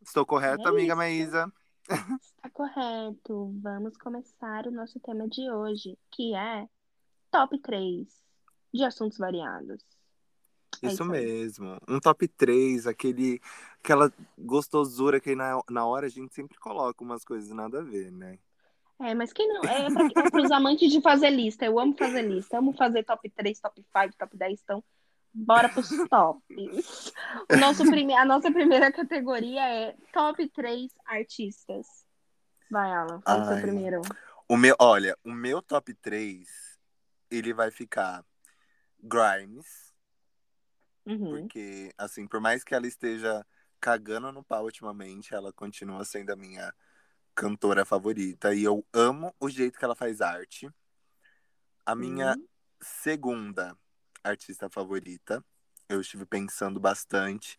[0.00, 0.96] Estou correto, É amiga isso.
[0.96, 1.52] Maísa?
[1.88, 3.52] Está correto.
[3.60, 6.68] Vamos começar o nosso tema de hoje, que é
[7.30, 8.06] top 3
[8.72, 9.82] de assuntos variados.
[10.82, 11.78] É Isso isso mesmo.
[11.88, 13.40] Um top 3, aquele,
[13.82, 18.10] aquela gostosura que na, na hora a gente sempre coloca umas coisas nada a ver,
[18.12, 18.38] né?
[19.00, 19.62] É, mas quem não.
[19.64, 19.88] É
[20.30, 21.64] para os amantes de fazer lista.
[21.64, 22.58] Eu amo fazer lista.
[22.58, 24.60] Amo fazer top 3, top 5, top 10.
[24.62, 24.84] Então,
[25.32, 27.12] bora pros tops.
[27.50, 28.14] O nosso prime...
[28.14, 31.86] A nossa primeira categoria é top 3 artistas.
[32.70, 33.20] Vai, Alan.
[33.22, 33.62] Fala o seu Ai.
[33.62, 34.02] primeiro.
[34.46, 36.46] O meu, olha, o meu top 3,
[37.30, 38.24] ele vai ficar
[39.02, 39.90] Grimes,
[41.06, 41.30] Uhum.
[41.30, 43.44] porque, assim, por mais que ela esteja
[43.80, 46.72] cagando no pau ultimamente, ela continua sendo a minha
[47.40, 48.54] cantora favorita.
[48.54, 50.70] E eu amo o jeito que ela faz arte.
[51.86, 52.46] A minha Sim.
[52.82, 53.74] segunda
[54.22, 55.42] artista favorita.
[55.88, 57.58] Eu estive pensando bastante.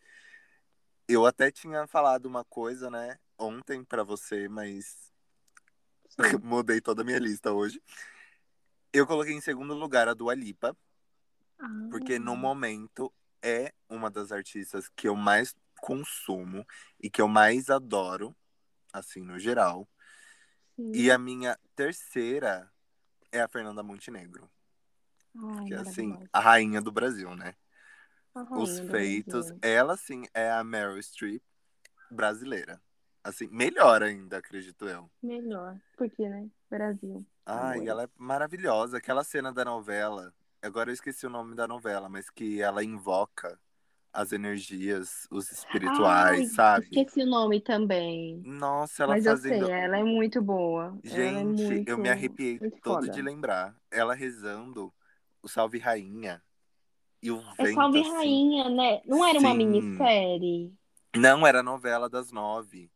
[1.08, 5.12] Eu até tinha falado uma coisa, né, ontem pra você, mas
[6.44, 7.82] mudei toda a minha lista hoje.
[8.94, 10.78] Eu coloquei em segundo lugar a Dua Lipa,
[11.58, 16.64] Ah, porque no momento é uma das artistas que eu mais consumo
[17.02, 18.36] e que eu mais adoro,
[18.92, 19.88] assim, no geral.
[20.76, 20.92] sim.
[20.94, 22.72] E a minha terceira
[23.32, 24.50] é a Fernanda Montenegro,
[25.36, 27.56] Ai, que é assim, a rainha do Brasil, né?
[28.52, 29.48] Os feitos.
[29.48, 29.60] Brasil.
[29.62, 31.44] Ela, sim, é a Meryl Streep
[32.10, 32.82] brasileira.
[33.24, 35.10] Assim, melhor ainda, acredito eu.
[35.22, 35.78] Melhor.
[35.96, 36.50] Porque, né?
[36.70, 37.26] Brasil.
[37.46, 37.88] Ai, Amores.
[37.88, 38.98] ela é maravilhosa.
[38.98, 43.60] Aquela cena da novela, agora eu esqueci o nome da novela, mas que ela invoca
[44.14, 46.86] as energias, os espirituais, Ai, sabe?
[46.86, 48.42] esqueci o nome também.
[48.44, 49.66] Nossa, ela Mas eu fazendo.
[49.66, 50.98] sei, ela é muito boa.
[51.06, 53.12] é Gente, muito, eu me arrepiei todo foda.
[53.12, 53.76] de lembrar.
[53.90, 54.94] Ela rezando
[55.42, 56.42] o Salve Rainha.
[57.22, 58.12] E o É vento Salve assim.
[58.12, 59.02] Rainha, né?
[59.06, 59.58] Não era uma Sim.
[59.58, 60.74] minissérie?
[61.16, 62.92] Não, era a novela das nove.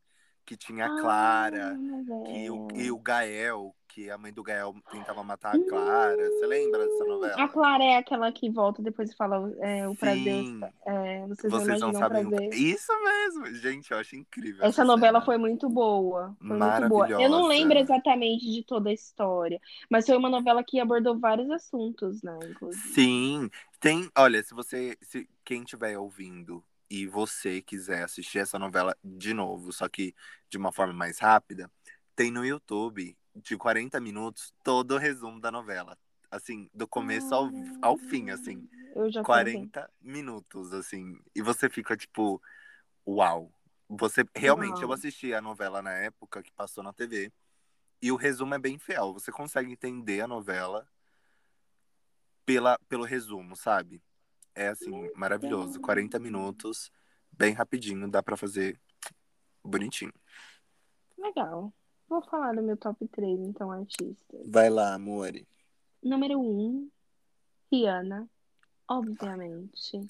[0.46, 1.76] Que tinha a Ah, Clara.
[2.24, 2.82] Que o, novela.
[2.82, 6.30] e o Gael, que a mãe do Gael tentava matar a Clara.
[6.30, 7.42] Você lembra dessa novela?
[7.42, 10.44] A Clara é aquela que volta depois e fala é, o prazer.
[10.44, 12.28] Sim, É, vocês, vocês não não sabem.
[12.28, 12.54] prazer.
[12.54, 14.58] Isso mesmo, gente, eu acho incrível.
[14.66, 15.26] Essa essa novela cena.
[15.26, 16.36] foi muito boa.
[16.40, 17.08] Foi muito boa.
[17.08, 17.24] Maravilhosa.
[17.24, 21.50] Eu não lembro exatamente de toda a história, mas foi uma novela que abordou vários
[21.50, 22.38] assuntos, né?
[22.50, 22.90] Inclusive.
[22.90, 24.10] Sim, tem.
[24.18, 24.98] Olha, se você.
[25.02, 30.14] Se quem estiver ouvindo e você quiser assistir essa novela de novo, só que
[30.50, 31.72] de uma forma mais rápida,
[32.14, 35.98] tem no YouTube, de 40 minutos, todo o resumo da novela.
[36.32, 37.50] Assim, do começo ao,
[37.82, 38.68] ao fim, assim.
[38.96, 39.54] Eu já quero ver.
[39.54, 41.20] 40 minutos, assim.
[41.36, 42.42] E você fica tipo,
[43.08, 43.52] uau.
[43.88, 44.94] Você realmente, eu Uau.
[44.94, 47.32] assisti a novela na época que passou na TV.
[48.02, 49.14] E o resumo é bem fiel.
[49.14, 50.88] Você consegue entender a novela
[52.46, 54.02] pela, pelo resumo, sabe?
[54.54, 55.80] É assim, maravilhoso.
[55.82, 56.92] 40 minutos,
[57.32, 58.80] bem rapidinho, dá pra fazer
[59.64, 60.14] bonitinho.
[61.18, 61.74] Legal.
[62.08, 64.42] Vou falar do meu top 3, então, artistas.
[64.48, 65.48] Vai lá, amore.
[66.04, 66.88] Número 1,
[67.72, 68.28] Rihanna,
[68.88, 70.08] obviamente.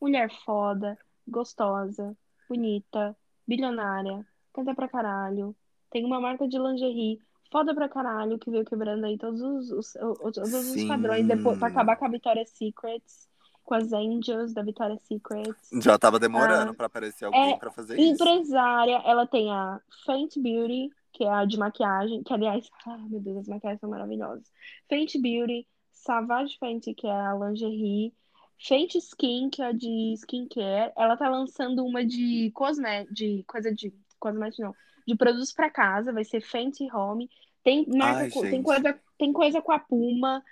[0.00, 2.16] Mulher foda, gostosa,
[2.48, 5.54] bonita, bilionária, canta pra caralho,
[5.90, 9.94] tem uma marca de lingerie foda pra caralho, que veio quebrando aí todos os, os,
[9.96, 13.28] os- todos os padrões depois, pra acabar com a Victoria's Secrets,
[13.64, 15.70] com as Angels da Victoria's Secrets.
[15.82, 18.12] Já tava demorando Ah, pra aparecer alguém é pra fazer isso.
[18.14, 23.20] Empresária, ela tem a Fenty Beauty, que é a de maquiagem, que aliás, ah, meu
[23.20, 24.50] Deus, as maquiagens são maravilhosas.
[24.88, 28.12] Fenty Beauty, Savage Fenty, que é a lingerie,
[28.58, 30.92] Fenty Skin, que é a de skincare.
[30.96, 34.74] Ela tá lançando uma de cosmé, de coisa de cosmético não,
[35.06, 37.28] de produtos pra casa, vai ser Fenty Home.
[37.64, 40.42] Tem marca, Ai, tem coisa, tem coisa com a Puma.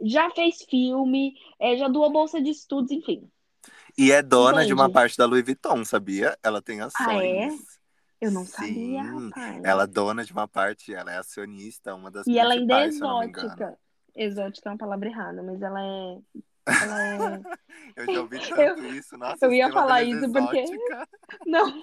[0.00, 3.28] Já fez filme, é, já doou bolsa de estudos, enfim.
[3.96, 6.38] E é dona de uma parte da Louis Vuitton, sabia?
[6.42, 7.08] Ela tem ações.
[7.08, 7.48] Ah, é?
[8.20, 9.64] Eu não sabia, Sim, rapaz.
[9.64, 12.84] ela é dona de uma parte, ela é acionista, uma das E ela ainda é
[12.84, 13.78] eu exótica.
[14.14, 16.18] Exótica é uma palavra errada, mas ela é.
[16.82, 17.40] Ela é.
[17.96, 21.08] Eu já ouvi Eu- tanto isso, nossa, eu ia tema falar isso porque- exótica.
[21.46, 21.80] Não.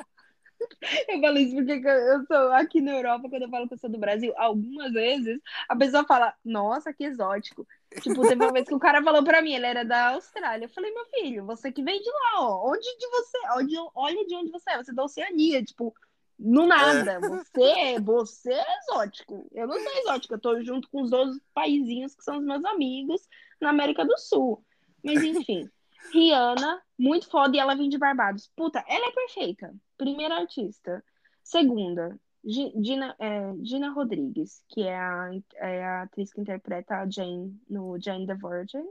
[1.10, 3.90] Eu falo isso porque eu sou aqui na Europa, quando eu falo que eu sou
[3.90, 7.68] do Brasil, algumas vezes a pessoa fala, nossa, que exótico.
[8.02, 10.66] Tipo, teve uma vez que o cara falou pra mim, ele era da Austrália.
[10.66, 12.72] Eu falei, meu filho, você que vem de lá, ó.
[12.72, 13.38] Onde de você?
[13.58, 14.78] Onde, olha de onde você é.
[14.78, 15.94] Você é da Oceania, tipo,
[16.38, 17.20] no nada.
[17.20, 19.48] Você, você é exótico.
[19.54, 22.64] Eu não sou exótica, eu tô junto com os outros paizinhos que são os meus
[22.66, 23.22] amigos
[23.62, 24.64] na América do Sul.
[25.04, 25.70] Mas enfim.
[26.14, 28.52] Rihanna, muito foda, e ela vem de Barbados.
[28.56, 29.74] Puta, ela é perfeita.
[29.98, 31.04] Primeira artista.
[31.44, 37.10] Segunda, Gi- Gina, é, Gina Rodrigues, que é a, é a atriz que interpreta a
[37.10, 38.86] Jane no Jane the Virgin.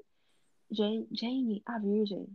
[0.70, 2.26] Jane, Jane, a Virgem.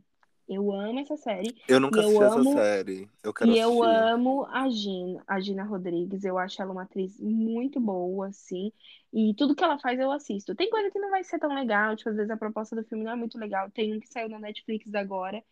[0.49, 1.55] Eu amo essa série.
[1.67, 3.07] Eu nunca E eu assisti essa amo- série.
[3.23, 4.03] Eu quero E eu assistir.
[4.03, 6.25] amo a Gina, a Gina Rodrigues.
[6.25, 8.71] Eu acho ela uma atriz muito boa, assim.
[9.13, 10.55] E tudo que ela faz eu assisto.
[10.55, 13.03] Tem coisa que não vai ser tão legal, tipo, às vezes a proposta do filme
[13.03, 13.69] não é muito legal.
[13.69, 15.43] Tem um que saiu na Netflix agora,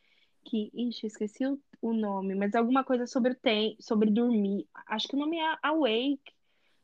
[0.44, 4.66] que, ixi, eu esqueci o, o nome, mas alguma coisa sobre tem, sobre dormir.
[4.88, 6.22] Acho que o nome é Awake,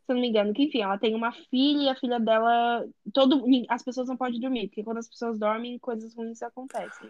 [0.05, 0.53] se eu não me engano.
[0.53, 2.85] Que enfim, ela tem uma filha e a filha dela.
[3.11, 7.09] Todo, as pessoas não podem dormir, porque quando as pessoas dormem, coisas ruins acontecem.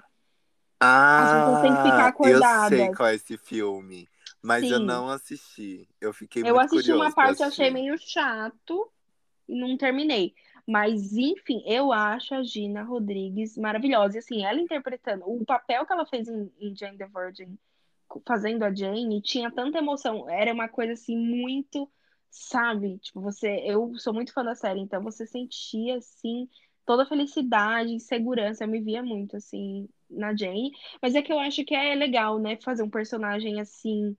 [1.16, 2.90] Pessoas têm que ficar Ah, eu sei acordadas.
[2.90, 4.10] qual é esse filme,
[4.42, 4.86] mas eu Sim.
[4.86, 5.88] não assisti.
[6.02, 7.72] Eu fiquei Eu assisti uma parte e achei assistir.
[7.72, 8.92] meio chato
[9.48, 10.36] e não terminei.
[10.68, 14.18] Mas, enfim, eu acho a Gina Rodrigues maravilhosa.
[14.18, 17.58] E, assim, ela interpretando o papel que ela fez em, em Jane the Virgin,
[18.28, 20.30] fazendo a Jane, tinha tanta emoção.
[20.30, 21.92] Era uma coisa, assim, muito,
[22.30, 23.00] sabe?
[23.00, 23.62] Tipo, você...
[23.66, 26.50] Eu sou muito fã da série, então você sentia, assim,
[26.86, 28.64] toda a felicidade, segurança.
[28.64, 30.72] Eu me via muito, assim, na Jane.
[31.02, 32.58] Mas é que eu acho que é legal, né?
[32.64, 34.16] Fazer um personagem, assim...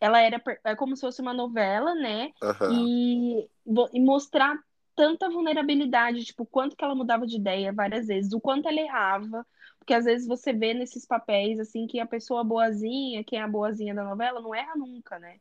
[0.00, 2.30] Ela era é como se fosse uma novela, né?
[2.42, 2.72] Aham.
[2.72, 3.48] e,
[3.92, 4.58] e mostrar
[5.00, 8.80] tanta vulnerabilidade, tipo, o quanto que ela mudava de ideia várias vezes, o quanto ela
[8.80, 9.46] errava,
[9.78, 13.48] porque às vezes você vê nesses papéis, assim, que a pessoa boazinha, quem é a
[13.48, 15.38] boazinha da novela, não erra nunca, né?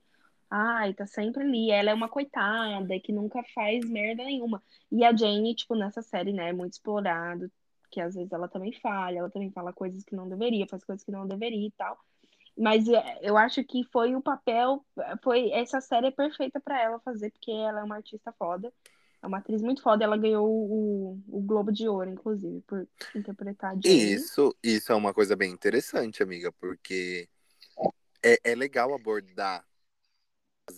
[0.50, 4.64] Ai, tá sempre ali, ela é uma coitada, que nunca faz merda nenhuma.
[4.92, 7.52] E a Jane, tipo, nessa série, né, é muito explorado,
[7.90, 11.04] que às vezes ela também falha, ela também fala coisas que não deveria, faz coisas
[11.04, 11.98] que não deveria e tal.
[12.58, 14.86] Mas é, eu acho que foi o papel,
[15.24, 18.72] foi essa série é perfeita pra ela fazer, porque ela é uma artista foda,
[19.22, 23.76] é uma atriz muito foda, ela ganhou o, o Globo de Ouro, inclusive, por interpretar
[23.82, 24.14] Jane.
[24.14, 27.30] Isso, isso é uma coisa bem interessante, amiga, porque
[28.24, 29.66] é, é legal abordar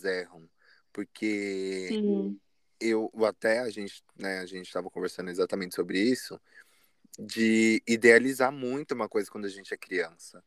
[0.04, 0.48] erram,
[0.92, 2.40] porque Sim,
[2.80, 6.40] eu até a gente, né, a gente estava conversando exatamente sobre isso,
[7.18, 10.42] de idealizar muito uma coisa quando a gente é criança.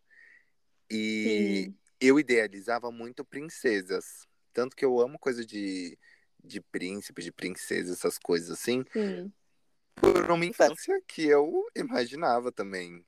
[0.89, 5.97] E sim, eu idealizava muito princesas, tanto que eu amo coisa de
[6.43, 9.33] de príncipe, de princesa, essas coisas assim, sim,
[9.95, 13.03] por uma infância que eu imaginava também.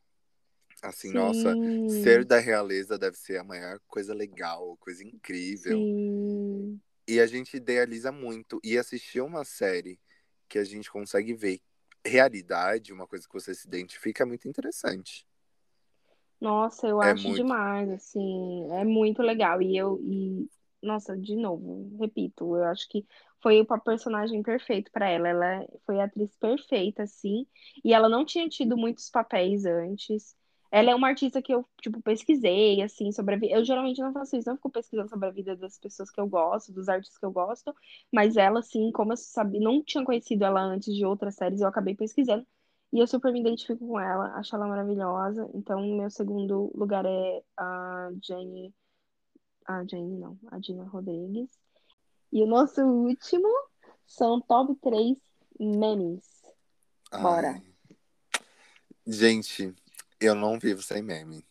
[0.82, 1.56] Assim, nossa,
[1.88, 5.80] sim, ser da realeza deve ser a maior coisa legal, coisa incrível.
[5.82, 6.80] sim.
[7.08, 8.60] E a gente idealiza muito.
[8.64, 10.00] E assistir uma série
[10.48, 11.62] que a gente consegue ver
[12.08, 15.28] realidade, uma coisa que você se identifica, é muito interessante.
[16.40, 17.36] Nossa, eu É acho muito.
[17.36, 19.62] demais, assim, é muito legal.
[19.62, 20.50] E eu, e,
[20.82, 23.06] nossa, de novo, repito, eu acho que
[23.42, 25.28] foi o personagem perfeito pra ela.
[25.30, 27.48] Ela foi a atriz perfeita, assim,
[27.84, 30.37] e ela não tinha tido muitos papéis antes.
[30.72, 33.54] Ela é uma artista que eu, tipo, pesquisei, assim, sobre a vida.
[33.54, 36.28] Eu geralmente não faço isso, não fico pesquisando sobre a vida das pessoas que eu
[36.28, 37.74] gosto, dos artistas que eu gosto,
[38.12, 41.68] mas ela, assim, como eu sabia, não tinha conhecido ela antes de outras séries, eu
[41.68, 42.46] acabei pesquisando.
[42.92, 45.50] E eu super me identifico com ela, acho ela maravilhosa.
[45.54, 48.74] Então, meu segundo lugar é a Jane.
[49.66, 51.50] A Jane, não, a Gina Rodrigues.
[52.32, 53.50] E o nosso último
[54.06, 55.18] são top 3
[55.60, 56.26] memes.
[57.12, 57.62] Bora.
[57.62, 58.42] Ai.
[59.06, 59.74] Gente,
[60.20, 61.46] eu não vivo sem meme.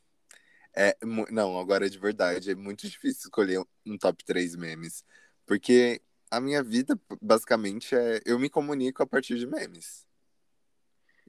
[0.75, 0.97] É,
[1.31, 5.05] não, agora de verdade, é muito difícil escolher um top 3 memes.
[5.47, 8.21] Porque a minha vida, basicamente, é.
[8.27, 10.07] Eu me comunico a partir de memes.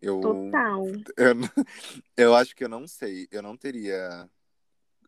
[0.01, 0.86] Eu, Total.
[1.18, 1.34] eu,
[2.18, 3.28] eu acho que eu não sei.
[3.32, 4.30] Eu não teria.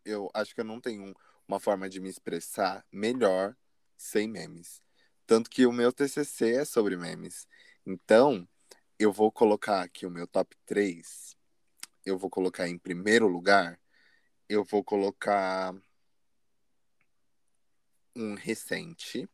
[0.04, 1.14] Eu acho que eu não tenho
[1.46, 3.56] uma forma de me expressar melhor
[3.96, 4.80] sem memes.
[5.26, 7.46] Tanto que o meu TCC é sobre memes.
[7.84, 8.48] Então,
[8.98, 11.36] eu vou colocar aqui o meu top 3.
[12.04, 13.78] Eu vou colocar em primeiro lugar.
[14.48, 15.74] Eu vou colocar
[18.16, 19.28] um recente,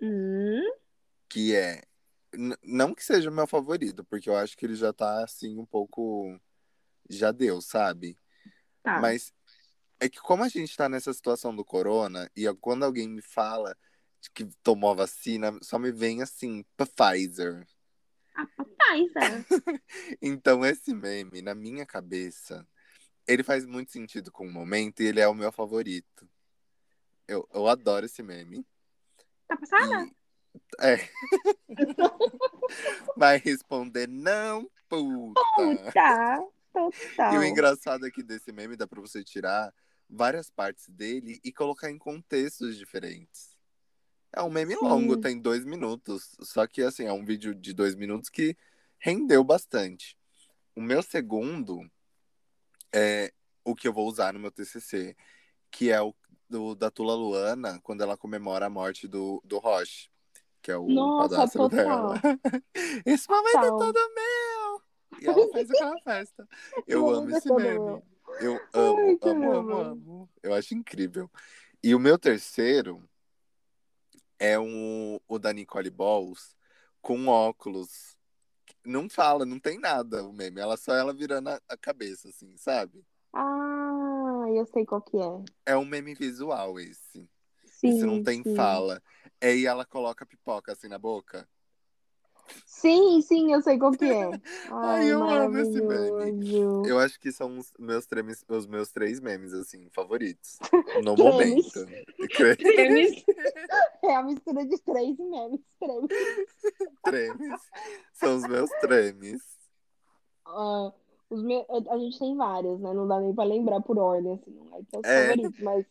[0.00, 0.62] Hum,
[1.28, 1.82] que é.
[2.62, 5.66] Não que seja o meu favorito, porque eu acho que ele já tá assim um
[5.66, 6.38] pouco.
[7.08, 8.18] Já deu, sabe?
[8.82, 9.00] tá.
[9.00, 9.32] Mas
[10.00, 13.76] É que como a gente tá nessa situação do corona, e quando alguém me fala
[14.34, 17.66] que tomou vacina, só me vem assim, Pfizer.
[18.78, 19.46] Pfizer.
[20.20, 22.66] então esse meme, na minha cabeça,
[23.26, 26.28] ele faz muito sentido com o momento e ele é o meu favorito.
[27.28, 28.66] Eu, eu adoro esse meme.
[29.46, 30.04] Tá passada?
[30.04, 30.22] E...
[30.80, 31.08] É.
[33.16, 35.40] Vai responder não, puta.
[35.56, 37.34] Puta, total.
[37.34, 39.72] E o engraçado aqui desse meme dá pra você tirar
[40.08, 43.51] várias partes dele e colocar em contextos diferentes.
[44.34, 44.84] É um meme Sim.
[44.84, 46.36] longo, tem dois minutos.
[46.40, 48.56] Só que, assim, é um vídeo de dois minutos que
[48.98, 50.16] rendeu bastante.
[50.74, 51.80] O meu segundo
[52.92, 53.32] é
[53.64, 55.14] o que eu vou usar no meu TCC,
[55.70, 56.14] que é o
[56.48, 60.10] do, da Tula Luana, quando ela comemora a morte do, do Roche,
[60.60, 62.14] que é o Nossa, dela.
[63.04, 63.64] Esse momento Total.
[63.64, 64.82] é todo meu!
[65.20, 66.48] E ela faz aquela festa.
[66.86, 68.02] Eu amo é esse todo meme.
[68.40, 69.82] Eu amo, Ai, amo, amo, caramba.
[69.90, 70.30] amo.
[70.42, 71.30] Eu acho incrível.
[71.82, 73.02] E o meu terceiro
[74.42, 76.56] é um, o da Nicole Balls
[77.00, 78.18] com óculos.
[78.84, 80.60] Não fala, não tem nada o meme.
[80.60, 83.04] Ela só ela virando a, a cabeça, assim, sabe?
[83.32, 85.44] Ah, eu sei qual que é.
[85.64, 87.24] É um meme visual esse.
[87.64, 88.56] Sim, Esse não tem sim.
[88.56, 89.00] fala.
[89.40, 91.48] Aí ela coloca pipoca assim na boca.
[92.66, 94.30] Sim, sim, eu sei qual que é.
[94.70, 96.82] Ai, eu amo esse meme.
[96.84, 100.58] Eu acho que são os meus, três, os meus três memes, assim, favoritos.
[101.04, 101.74] No Cremes.
[101.74, 102.04] momento.
[102.30, 103.24] Cremes.
[104.04, 105.60] É a mistura de três memes.
[105.78, 106.10] Cremes.
[107.04, 107.60] Tremes.
[108.12, 109.40] São os meus tremes.
[110.44, 110.92] Ah,
[111.30, 112.92] os meus, a gente tem vários, né?
[112.92, 115.22] Não dá nem pra lembrar por ordem, assim, não é que é os É.
[115.30, 115.86] favoritos, mas,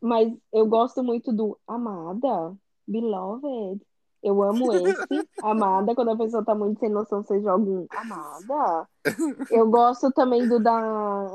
[0.00, 3.80] mas eu gosto muito do Amada, Beloved.
[4.22, 8.88] Eu amo esse, Amada, quando a pessoa tá muito sem noção, você joga um Amada.
[9.50, 10.76] Eu gosto também do da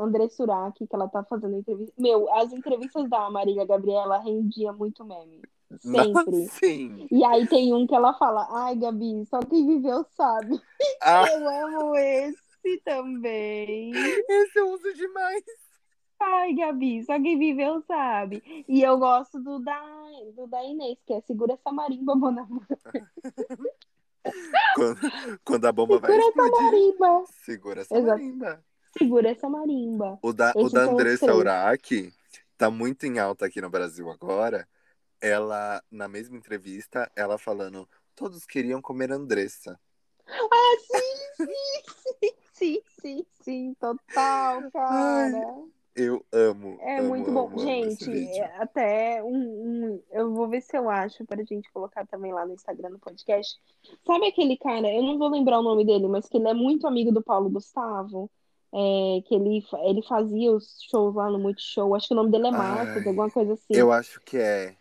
[0.01, 1.93] André Surak, que ela tá fazendo entrevista.
[1.97, 5.41] Meu, as entrevistas da Marília Gabriela rendia muito meme.
[5.79, 6.47] Sempre.
[6.51, 7.07] Sim.
[7.09, 10.61] E aí tem um que ela fala, ai, Gabi, só quem viveu sabe.
[11.01, 13.91] Ah, Eu amo esse também.
[13.93, 15.43] esse eu uso demais.
[16.25, 18.65] Ai, Gabi, só quem viveu sabe.
[18.67, 19.81] E eu gosto do da,
[20.35, 22.47] do da Inês, que é segura essa marimba, Bona.
[24.75, 24.99] Quando,
[25.43, 26.71] quando a bomba vai Segura essa explodir.
[26.71, 27.23] marimba.
[27.43, 28.11] Segura essa Exato.
[28.11, 28.65] marimba.
[28.97, 30.19] Segura essa marimba.
[30.21, 31.33] O da, o da Andressa.
[31.33, 32.13] Urach
[32.57, 34.67] tá muito em alta aqui no Brasil agora.
[35.19, 39.79] Ela, na mesma entrevista, ela falando: todos queriam comer Andressa.
[40.25, 41.53] Ah, sim, sim,
[42.21, 45.63] sim, sim, sim, sim, total, cara.
[45.95, 46.77] Eu amo.
[46.81, 47.47] É amo, muito bom.
[47.47, 48.43] amo, amo gente, vídeo.
[48.43, 52.45] é até um, um- Eu vou ver se eu acho pra gente colocar também lá
[52.45, 53.59] no Instagram do podcast.
[54.05, 56.87] Sabe aquele cara, eu não vou lembrar o nome dele, mas que ele é muito
[56.87, 58.29] amigo do Paulo Gustavo.
[58.75, 61.93] É, que ele, ele fazia os shows lá no Multishow.
[61.93, 63.75] Acho que o nome dele é Marcos, Ai, alguma coisa assim.
[63.75, 64.75] Eu acho que é.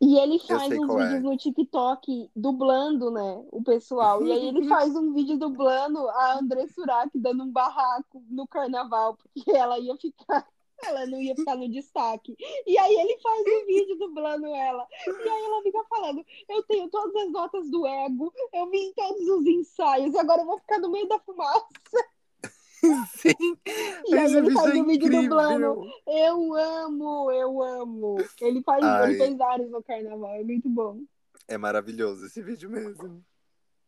[0.00, 1.02] E ele faz uns é.
[1.02, 4.24] vídeos no TikTok dublando, né, o pessoal.
[4.24, 9.16] E aí ele faz um vídeo dublando a André Surak dando um barraco no carnaval,
[9.16, 10.48] porque ela ia ficar,
[10.82, 12.34] ela não ia ficar no destaque.
[12.66, 14.86] E aí ele faz um vídeo dublando ela.
[15.06, 18.94] E aí ela fica falando: Eu tenho todas as notas do ego, eu vi em
[18.94, 21.66] todos os ensaios, agora eu vou ficar no meio da fumaça.
[23.16, 23.56] Sim.
[24.06, 25.84] E aí ele faz vídeo é um vídeo dublando.
[26.06, 28.16] Eu amo, eu amo.
[28.40, 29.14] Ele faz, ele Ai.
[29.14, 31.00] fez vários no carnaval, é muito bom.
[31.46, 33.22] É maravilhoso esse vídeo mesmo.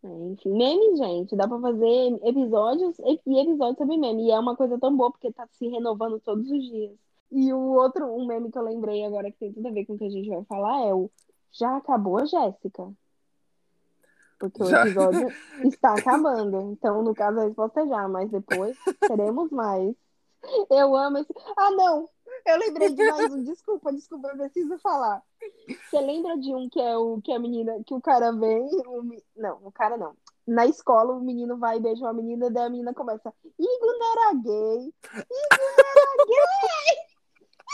[0.05, 4.27] Enfim, memes, gente, dá pra fazer episódios e e episódios sobre meme.
[4.27, 6.93] E é uma coisa tão boa porque tá se renovando todos os dias.
[7.31, 9.95] E o outro, um meme que eu lembrei agora que tem tudo a ver com
[9.95, 11.11] o que a gente vai falar é o
[11.53, 12.93] Já acabou, Jéssica?
[14.43, 14.83] Porque Já.
[14.83, 15.29] o episódio
[15.73, 16.73] está acabando.
[16.73, 18.77] Então, no caso, a resposta é já, mas depois
[19.07, 19.95] teremos mais.
[20.69, 21.33] Eu amo esse.
[21.57, 22.09] Ah, não!
[22.45, 23.45] Eu lembrei de mais um.
[23.45, 25.23] Desculpa, desculpa, eu preciso falar.
[25.69, 29.05] Você lembra de um que é o que a menina, que o cara vem, o
[29.37, 30.17] não, o cara não.
[30.45, 34.13] Na escola, o menino vai e beija uma menina, daí a menina começa, Igor não
[34.13, 37.13] era gay, Igor não era gay.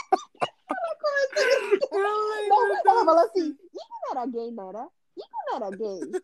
[1.91, 3.57] Não, ela fala assim, Igor
[4.03, 4.87] não era gay, não era?
[5.19, 5.99] Igor não era gay.
[6.01, 6.19] Igor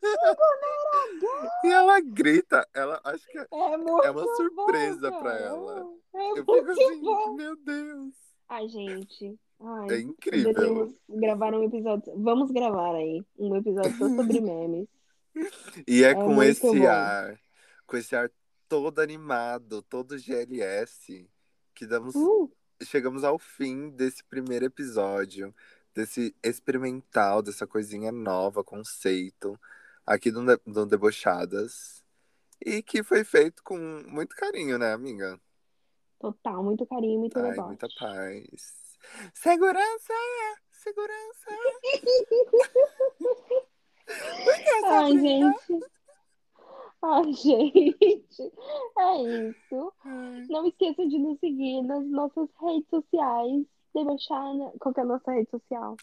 [0.64, 1.50] era gay.
[1.64, 5.86] E ela grita, ela acho que é É É uma surpresa bom, pra ela.
[6.16, 7.34] É Eu fico assim, bom.
[7.36, 8.14] meu Deus.
[8.50, 9.40] Ai, gente.
[9.60, 10.54] Ai, É incrível.
[10.54, 12.14] Deveríamos gravar um episódio.
[12.18, 14.88] Vamos gravar aí um episódio só sobre memes.
[15.88, 16.88] E é, É com esse bom.
[16.88, 17.40] ar,
[17.86, 18.32] com esse ar
[18.70, 21.30] todo animado, todo GLS,
[21.74, 22.50] que damos, Uh,
[22.84, 25.54] chegamos ao fim desse primeiro episódio,
[25.96, 29.58] desse experimental, dessa coisinha nova, conceito,
[30.06, 32.04] aqui do, do Debochadas.
[32.64, 33.78] E que foi feito com
[34.08, 35.40] muito carinho, né, amiga?
[36.20, 37.68] Total, muito carinho, muito Ai, deboche.
[37.68, 38.98] muita paz.
[39.34, 40.14] Segurança!
[40.72, 41.52] Segurança!
[44.86, 45.86] Ai, gente.
[47.02, 48.54] Ai, gente.
[48.98, 49.94] É isso.
[50.04, 53.66] Ai, Não esqueçam de nos seguir nas nossas redes sociais.
[53.96, 54.74] Debochada.
[54.80, 55.96] Qual que é a nossa rede social?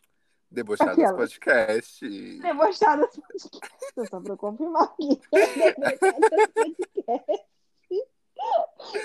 [0.50, 1.16] Debochadas Aquela.
[1.16, 2.38] Podcast.
[2.40, 4.08] Debochadas Podcast.
[4.10, 5.20] Só pra confirmar aqui.
[5.32, 7.42] Debochadas Podcast.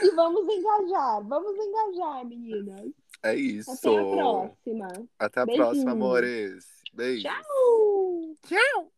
[0.03, 1.23] E vamos engajar.
[1.27, 2.91] Vamos engajar, meninas.
[3.23, 3.71] É isso.
[3.71, 4.87] Até a próxima.
[5.19, 5.65] Até a Beijinho.
[5.65, 6.65] próxima, amores.
[6.93, 7.23] Beijo.
[7.27, 8.35] Tchau!
[8.47, 8.96] Tchau.